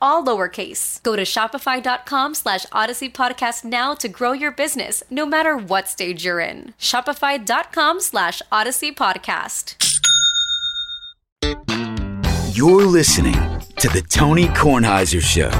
[0.00, 1.02] all lowercase.
[1.02, 6.24] Go to shopify.com slash odyssey podcast now to grow your business, no matter what stage
[6.24, 6.74] you're in.
[6.78, 9.76] Shopify.com slash odyssey podcast.
[12.54, 13.34] You're listening
[13.78, 15.50] to The Tony Kornheiser Show.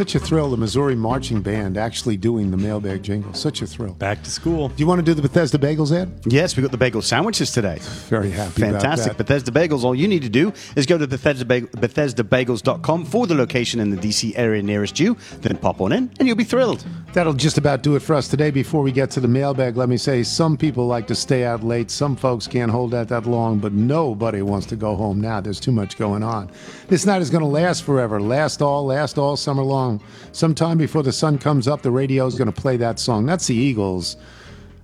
[0.00, 3.34] Such a thrill, the Missouri Marching Band actually doing the mailbag jingle.
[3.34, 3.92] Such a thrill.
[3.92, 4.70] Back to school.
[4.70, 6.10] Do you want to do the Bethesda Bagels ad?
[6.24, 7.80] Yes, we got the bagel sandwiches today.
[8.08, 8.62] Very happy.
[8.62, 9.12] Fantastic.
[9.12, 9.26] About that.
[9.26, 9.84] Bethesda Bagels.
[9.84, 13.90] All you need to do is go to Bethesda Bag- BethesdaBagels.com for the location in
[13.90, 15.18] the DC area nearest you.
[15.42, 16.82] Then pop on in and you'll be thrilled.
[17.12, 18.50] That'll just about do it for us today.
[18.50, 21.62] Before we get to the mailbag, let me say some people like to stay out
[21.62, 21.90] late.
[21.90, 25.42] Some folks can't hold out that long, but nobody wants to go home now.
[25.42, 26.50] There's too much going on.
[26.88, 28.18] This night is going to last forever.
[28.18, 29.89] Last all, last all summer long.
[30.32, 33.26] Sometime before the sun comes up, the radio is going to play that song.
[33.26, 34.16] That's the Eagles.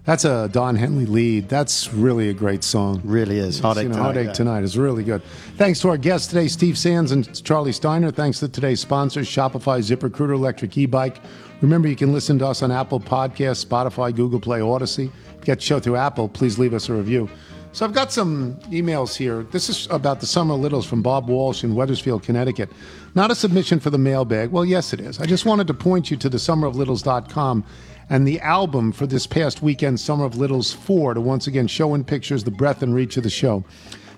[0.04, 1.48] That's a Don Henley lead.
[1.48, 3.00] That's really a great song.
[3.04, 3.58] Really is.
[3.58, 4.32] Heartache You know, Tonight, Heartache yeah.
[4.32, 5.20] Tonight is really good.
[5.56, 8.12] Thanks to our guests today, Steve Sands and Charlie Steiner.
[8.12, 11.16] Thanks to today's sponsors, Shopify, ZipRecruiter, Electric E-Bike.
[11.60, 15.10] Remember, you can listen to us on Apple Podcasts, Spotify, Google Play, Odyssey.
[15.44, 17.28] Get the show through Apple, please leave us a review.
[17.72, 19.42] So I've got some emails here.
[19.50, 22.70] This is about the Summer Littles from Bob Walsh in Wethersfield, Connecticut.
[23.16, 24.50] Not a submission for the mailbag.
[24.50, 25.18] Well, yes, it is.
[25.18, 27.64] I just wanted to point you to the summeroflittles.com
[28.10, 31.94] and the album for this past weekend, Summer of Littles 4, to once again show
[31.94, 33.64] in pictures the breadth and reach of the show.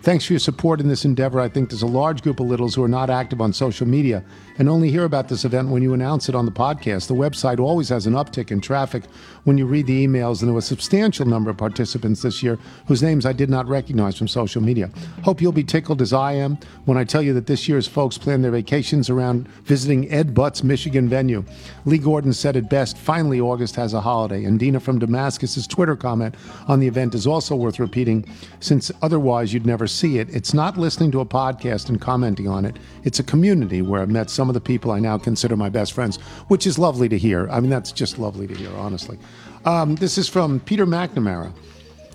[0.03, 1.39] Thanks for your support in this endeavor.
[1.41, 4.25] I think there's a large group of littles who are not active on social media
[4.59, 7.07] and only hear about this event when you announce it on the podcast.
[7.07, 9.05] The website always has an uptick in traffic
[9.45, 12.59] when you read the emails, and there was a substantial number of participants this year
[12.87, 14.91] whose names I did not recognize from social media.
[15.23, 18.19] Hope you'll be tickled as I am when I tell you that this year's folks
[18.19, 21.45] plan their vacations around visiting Ed Butt's Michigan venue.
[21.85, 24.45] Lee Gordon said it best finally, August has a holiday.
[24.45, 26.35] And Dina from Damascus's Twitter comment
[26.67, 28.29] on the event is also worth repeating,
[28.61, 30.29] since otherwise you'd never see it.
[30.31, 34.11] It's not listening to a podcast and commenting on it, it's a community where I've
[34.11, 36.17] met some of the people I now consider my best friends,
[36.49, 37.49] which is lovely to hear.
[37.51, 39.19] I mean, that's just lovely to hear, honestly.
[39.65, 41.53] Um, this is from Peter McNamara.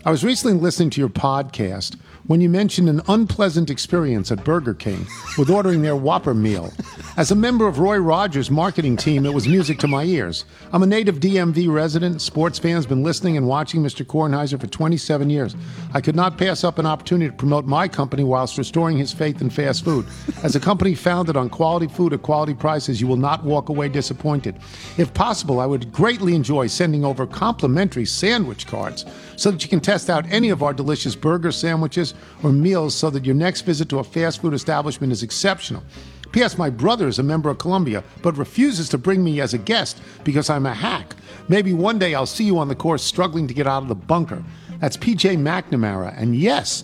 [0.06, 1.98] I was recently listening to your podcast
[2.28, 5.06] when you mentioned an unpleasant experience at Burger King
[5.38, 6.72] with ordering their Whopper meal.
[7.18, 10.46] As a member of Roy Rogers' marketing team, it was music to my ears.
[10.72, 14.06] I'm a native DMV resident, sports fans, been listening and watching Mr.
[14.06, 15.56] Kornheiser for 27 years.
[15.94, 19.42] I could not pass up an opportunity to promote my company whilst restoring his faith
[19.42, 20.06] in fast food.
[20.44, 23.90] As a company founded on quality food at quality prices, you will not walk away
[23.90, 24.56] disappointed.
[24.98, 29.06] If possible, I would greatly enjoy sending over complimentary sandwich cards
[29.36, 32.13] so that you can test out any of our delicious burger sandwiches
[32.44, 35.84] or meals so that your next visit to a fast food establishment is exceptional.
[36.32, 36.58] P.S.
[36.58, 40.02] My brother is a member of Columbia, but refuses to bring me as a guest
[40.24, 41.16] because I'm a hack.
[41.48, 43.96] Maybe one day I'll see you on the course struggling to get out of the
[43.96, 44.44] bunker.
[44.80, 46.20] That's PJ McNamara.
[46.20, 46.84] And yes,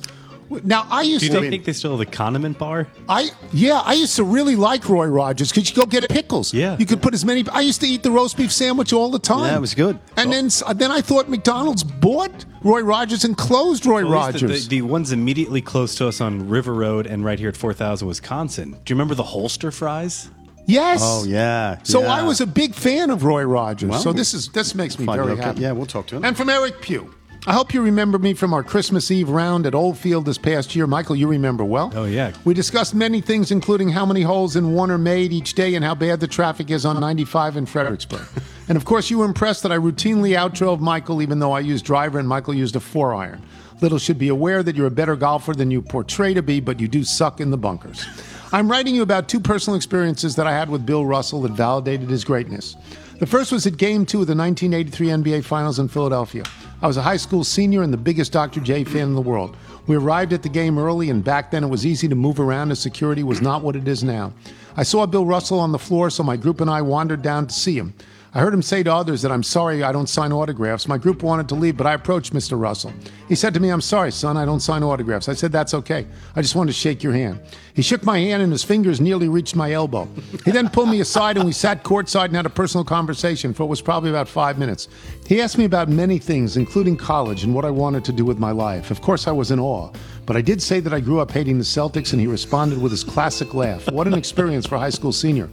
[0.64, 2.88] Now I used Do to they think they still have the condiment bar?
[3.08, 6.54] I yeah, I used to really like Roy Rogers because you go get pickles.
[6.54, 6.76] Yeah.
[6.80, 7.46] you could put as many.
[7.52, 9.46] I used to eat the roast beef sandwich all the time.
[9.52, 10.00] Yeah, it was good.
[10.18, 14.34] And then uh, then I thought McDonald's bought Roy Rogers and closed Roy Well, at
[14.34, 14.68] least the- Rogers.
[14.68, 18.08] The, the ones immediately close to us on River Road and right here at 4000
[18.08, 18.72] Wisconsin.
[18.72, 20.30] Do you remember the holster fries?
[20.66, 21.00] yes.
[21.04, 21.78] Oh yeah.
[21.84, 22.14] So yeah.
[22.14, 23.90] I was a big fan of Roy Rogers.
[23.90, 25.44] Well, so this is this makes me find very out.
[25.44, 25.62] happy.
[25.62, 26.26] Yeah, we'll talk to him.
[26.26, 27.14] And from Eric Pugh.
[27.48, 30.76] I hope you remember me from our Christmas Eve round at Old Field this past
[30.76, 30.86] year.
[30.86, 31.90] Michael, you remember well.
[31.96, 32.34] Oh, yeah.
[32.44, 35.86] We discussed many things, including how many holes in one are made each day and
[35.86, 38.28] how bad the traffic is on 95 in Fredericksburg.
[38.68, 41.86] and of course, you were impressed that I routinely outdrove Michael, even though I used
[41.86, 43.42] driver and Michael used a four iron.
[43.82, 46.82] Little should be aware that you're a better golfer than you portray to be, but
[46.82, 48.06] you do suck in the bunkers.
[48.52, 52.10] I'm writing you about two personal experiences that I had with Bill Russell that validated
[52.10, 52.76] his greatness.
[53.20, 56.44] The first was at Game 2 of the 1983 NBA Finals in Philadelphia.
[56.82, 58.62] I was a high school senior and the biggest Dr.
[58.62, 59.58] J fan in the world.
[59.88, 62.72] We arrived at the game early, and back then it was easy to move around
[62.72, 64.32] as security was not what it is now.
[64.78, 67.54] I saw Bill Russell on the floor, so my group and I wandered down to
[67.54, 67.94] see him.
[68.34, 70.88] I heard him say to others that I'm sorry I don't sign autographs.
[70.88, 72.58] My group wanted to leave, but I approached Mr.
[72.58, 72.94] Russell.
[73.28, 75.28] He said to me, I'm sorry, son, I don't sign autographs.
[75.28, 76.06] I said, That's okay.
[76.36, 77.42] I just wanted to shake your hand.
[77.80, 80.10] He shook my hand, and his fingers nearly reached my elbow.
[80.44, 83.64] He then pulled me aside, and we sat courtside and had a personal conversation for
[83.64, 84.90] what was probably about five minutes.
[85.26, 88.38] He asked me about many things, including college and what I wanted to do with
[88.38, 88.92] my life.
[88.92, 89.94] Of course, I was in awe.
[90.26, 92.92] But I did say that I grew up hating the Celtics, and he responded with
[92.92, 93.90] his classic laugh.
[93.90, 95.48] What an experience for a high school senior.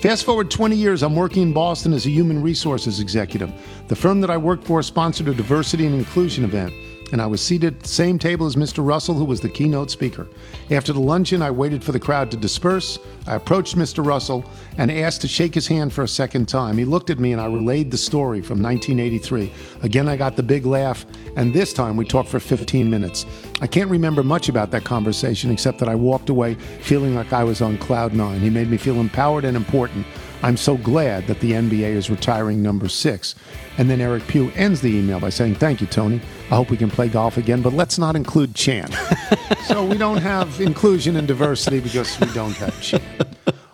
[0.00, 3.52] Fast forward 20 years, I'm working in Boston as a human resources executive.
[3.88, 6.72] The firm that I worked for sponsored a diversity and inclusion event,
[7.12, 8.84] and I was seated at the same table as Mr.
[8.84, 10.26] Russell, who was the keynote speaker.
[10.70, 12.98] After the luncheon, I waited for the crowd to disperse.
[13.26, 14.04] I approached Mr.
[14.04, 14.44] Russell
[14.78, 16.76] and asked to shake his hand for a second time.
[16.78, 19.52] He looked at me, and I relayed the story from 1983.
[19.82, 23.26] Again, I got the big laugh, and this time we talked for 15 minutes.
[23.60, 27.44] I can't remember much about that conversation except that I walked away feeling like I
[27.44, 28.40] was on cloud nine.
[28.40, 30.06] He made me feel empowered and important.
[30.42, 33.34] I'm so glad that the NBA is retiring number six.
[33.78, 36.20] And then Eric Pugh ends the email by saying, Thank you, Tony.
[36.50, 38.90] I hope we can play golf again, but let's not include Chan.
[39.66, 43.02] so we don't have inclusion and diversity because we don't have Chan.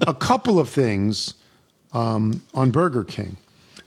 [0.06, 1.34] A couple of things
[1.92, 3.36] um, on Burger King.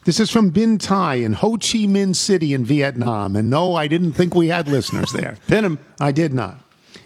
[0.06, 3.36] This is from Bin Tai in Ho Chi Minh City in Vietnam.
[3.36, 5.38] And no, I didn't think we had listeners there.
[5.48, 5.80] Pin him.
[6.00, 6.60] I did not.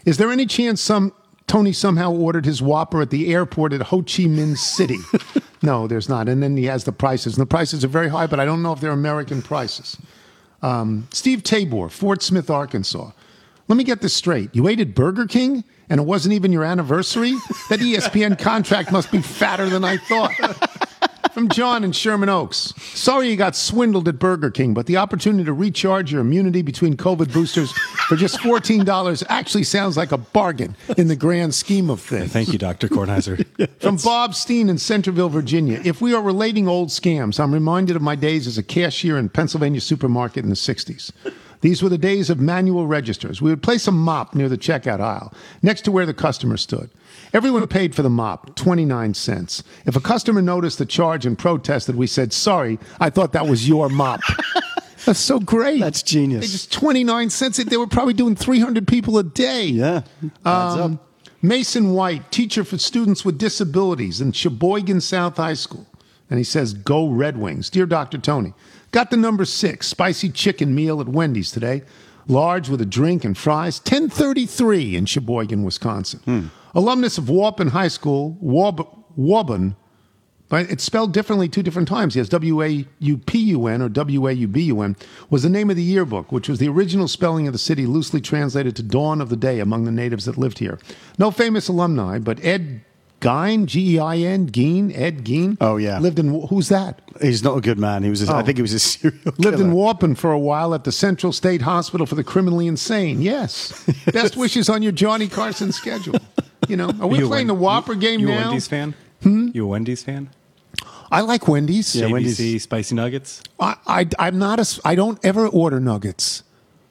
[0.06, 1.14] Is there any chance some
[1.48, 4.98] Tony somehow ordered his Whopper at the airport at Ho Chi Minh City?
[5.62, 6.30] no, there's not.
[6.30, 7.38] And then he has the prices.
[7.38, 9.98] And the prices are very high, but I don't know if they're American prices.
[10.62, 13.12] Um, Steve Tabor, Fort Smith, Arkansas.
[13.68, 14.54] Let me get this straight.
[14.54, 17.34] You ate at Burger King and it wasn't even your anniversary?
[17.70, 20.34] That ESPN contract must be fatter than I thought.
[21.40, 22.74] From John in Sherman Oaks.
[22.78, 26.98] Sorry you got swindled at Burger King, but the opportunity to recharge your immunity between
[26.98, 27.72] COVID boosters
[28.10, 32.34] for just $14 actually sounds like a bargain in the grand scheme of things.
[32.34, 32.90] Thank you, Dr.
[32.90, 33.46] Kornheiser.
[33.80, 35.82] From Bob Steen in Centreville, Virginia.
[35.86, 39.30] If we are relating old scams, I'm reminded of my days as a cashier in
[39.30, 41.14] Pennsylvania supermarket in the 60s.
[41.62, 43.42] These were the days of manual registers.
[43.42, 46.90] We would place a mop near the checkout aisle, next to where the customer stood.
[47.34, 49.64] Everyone paid for the mop, 29 cents.
[49.86, 53.68] If a customer noticed the charge and protested, we said, Sorry, I thought that was
[53.68, 54.22] your mop.
[55.06, 55.80] That's so great.
[55.80, 56.42] That's genius.
[56.42, 57.58] They just 29 cents.
[57.64, 59.66] They were probably doing 300 people a day.
[59.66, 60.02] Yeah.
[60.46, 61.00] Um.
[61.42, 65.88] Mason White, teacher for students with disabilities in Sheboygan South High School.
[66.30, 67.70] And he says, Go Red Wings.
[67.70, 68.18] Dear Dr.
[68.18, 68.54] Tony,
[68.92, 71.84] got the number six spicy chicken meal at Wendy's today.
[72.28, 73.80] Large with a drink and fries.
[73.80, 76.52] 1033 in Sheboygan, Wisconsin.
[76.76, 79.76] Alumnus of Waupun High School, Waubun,
[80.50, 82.16] but it's spelled differently two different times.
[82.16, 84.96] He has W A U P U N or W A U B U N,
[85.30, 88.20] was the name of the yearbook, which was the original spelling of the city, loosely
[88.22, 90.80] translated to Dawn of the Day among the natives that lived here.
[91.20, 92.82] No famous alumni, but Ed
[93.22, 95.58] Gein, G E I N, Gein, Ed Gein.
[95.62, 96.00] Oh, yeah.
[96.00, 97.02] Lived in, who's that?
[97.22, 98.02] He's not a good man.
[98.04, 98.28] He was.
[98.28, 98.44] A, I Oh.
[98.46, 99.72] think he was a serial Lived in.
[99.74, 103.22] Waupun for a while at the Central State Hospital for the Criminally Insane.
[103.22, 103.84] Yes.
[104.14, 106.16] Best wishes on your Johnny Carson schedule.
[106.68, 108.36] You know, are we You a playing the Wen- Whopper game you a?
[108.36, 108.94] Wendy's fan?
[109.24, 109.50] Hmm?
[109.54, 110.30] You a Wendy's fan?
[111.12, 111.96] I like Wendy's.
[111.96, 113.42] Yeah, JBC Wendy's- spicy nuggets.
[113.60, 114.62] I, I I'm not a.
[114.62, 116.44] s- I don't ever order nuggets.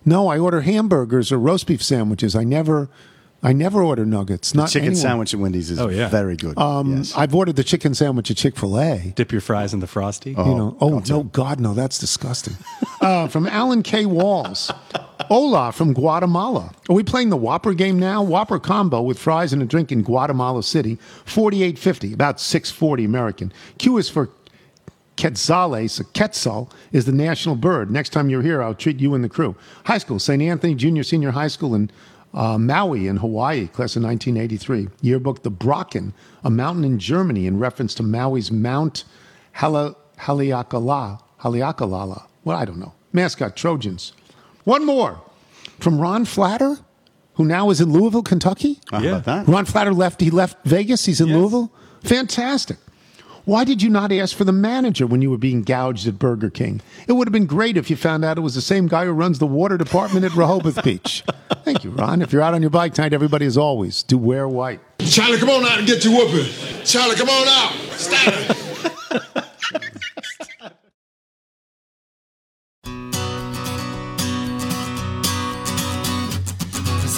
[0.05, 2.35] No, I order hamburgers or roast beef sandwiches.
[2.35, 2.89] I never,
[3.41, 4.53] I never order nuggets.
[4.53, 5.01] Not Chicken anywhere.
[5.03, 6.09] sandwich at Wendy's is Oh, yeah.
[6.09, 6.59] very good.
[6.59, 7.14] Um, yes.
[7.16, 9.12] I've ordered the chicken sandwich at Chick-fil-A.
[9.14, 10.30] Dip your fries in the frosty.
[10.30, 12.57] you know, oh no, God, no, that's disgusting.
[13.01, 14.07] uh, from Alan K.
[14.07, 14.72] Walls,
[15.30, 16.72] Ola from Guatemala.
[16.89, 18.22] Are we playing the Whopper game now?
[18.24, 23.05] Whopper combo with fries and a drink in Guatemala City, forty-eight fifty, about six forty
[23.05, 23.53] American.
[23.78, 24.30] Q is for
[25.16, 27.91] Quetzales, a Quetzal is the national bird.
[27.91, 29.57] Next time you're here, I'll treat you and the crew.
[29.84, 30.41] High school, St.
[30.43, 31.91] Anthony Junior Senior High School in
[32.35, 34.89] Uh, Maui in Hawaii, class of 1983.
[35.01, 36.12] Yearbook The Brocken,
[36.45, 39.05] a mountain in Germany in reference to Maui's Mount
[39.53, 41.20] Hala, Haleakala.
[41.41, 42.26] Haleakalala.
[42.45, 42.95] Well, I don't know.
[43.12, 44.12] Mascot Trojans.
[44.64, 45.20] One more
[45.79, 46.76] from Ron Flatter,
[47.35, 48.81] who now is in Louisville, Kentucky.
[48.91, 49.49] How about that?
[49.49, 50.20] Ron Flatter left.
[50.20, 51.05] He left Vegas.
[51.05, 51.72] He's in Louisville.
[52.03, 52.79] Fantastic.
[53.49, 56.51] Why did you not ask for the manager when you were being gouged at Burger
[56.51, 56.82] King?
[57.07, 59.12] It would have been great if you found out it was the same guy who
[59.12, 61.24] runs the water department at Rehoboth Beach.
[61.64, 62.20] Thank you, Ron.
[62.20, 64.80] If you're out on your bike tonight, everybody, as always, do wear white.
[64.99, 66.53] Charlie, come on out and get your whooping.
[66.84, 67.72] Charlie, come on out.
[67.92, 69.44] Stop.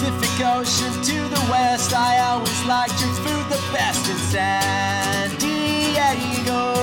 [0.01, 1.93] Pacific Ocean to the west.
[1.93, 6.73] I always liked your food the best in San Diego.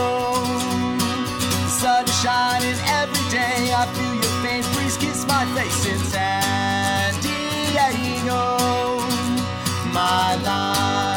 [1.67, 3.75] Sun shining every day.
[3.75, 8.41] I feel your faint breeze kiss my face in San Diego.
[9.93, 11.08] My life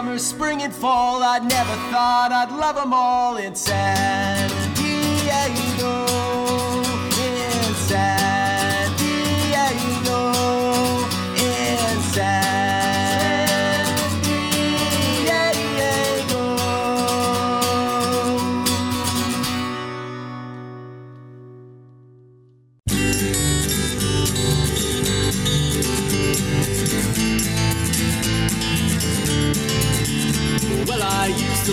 [0.00, 6.06] summer, spring, and fall, I never thought I'd love them all in San Diego.
[7.28, 10.32] In San Diego.
[11.36, 12.39] In San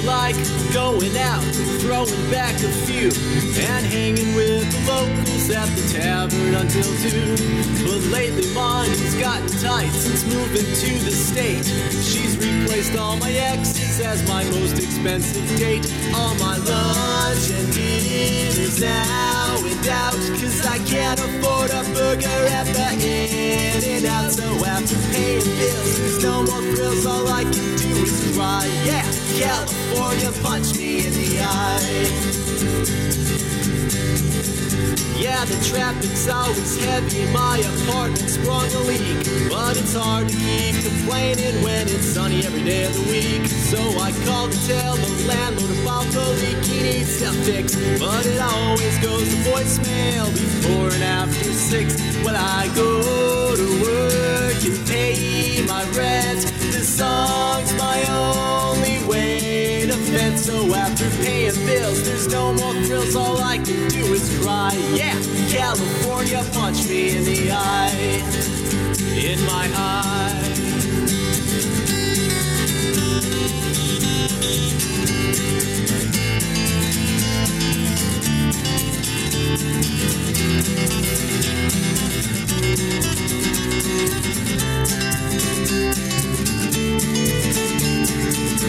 [0.07, 0.35] like
[0.73, 1.43] going out,
[1.83, 3.11] throwing back a few,
[3.67, 7.35] and hanging with the locals at the tavern until two.
[7.83, 11.65] But lately, money's gotten tight since moving to the state.
[11.91, 15.85] She's replaced all my exes as my most expensive date.
[16.15, 22.67] All my lunch and dinner's now and cause I can't afford a burger at
[23.83, 24.31] and Out.
[24.31, 27.05] So after paying bills, no more thrills.
[27.05, 28.65] All I can do is cry.
[28.85, 29.03] Yeah,
[29.37, 32.47] California, punch me in the eye.
[35.17, 37.25] Yeah, the traffic's always heavy.
[37.31, 42.63] My apartment sprung a leak, but it's hard to keep complaining when it's sunny every
[42.63, 43.47] day of the week.
[43.47, 46.63] So I called to tell the landlord about the leak.
[46.65, 51.95] He needs fix, but it always goes to voicemail before and after six.
[52.23, 56.41] Well, I go to work and pay my rent.
[56.71, 58.66] The song's my vent.
[60.37, 63.15] So after paying bills, there's no more thrills.
[63.15, 64.71] All I can do is cry.
[64.93, 65.19] Yeah,
[65.49, 67.91] California, punch me in the eye.
[69.17, 70.57] In my eye.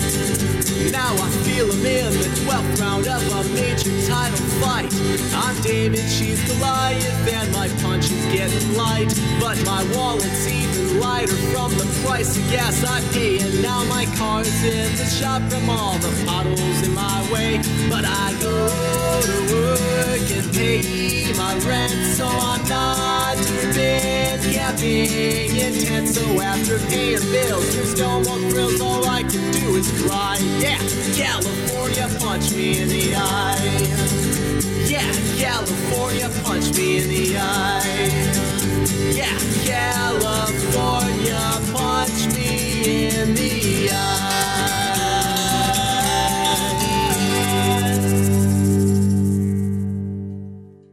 [0.92, 4.92] Now I feel I'm in the 12th round of a major title fight.
[5.34, 9.08] I'm David, she's Goliath, and my punch is getting light.
[9.40, 13.38] But my wallet's even lighter from the price of gas I pay.
[13.38, 17.56] And now my car's in the shop from all the potholes in my way.
[17.88, 18.68] But I go
[19.28, 23.12] to work and pay my rent, so I'm not
[23.74, 26.08] been camping intent.
[26.08, 28.80] So after paying bills, no more thrills.
[28.80, 29.90] All I can was.
[30.62, 30.78] Yeah,
[31.14, 33.56] California, punch me in the eye.
[34.86, 38.10] Yeah, California, punch me in the eye.
[39.12, 41.40] Yeah, California,
[41.72, 44.81] punch me in the eye.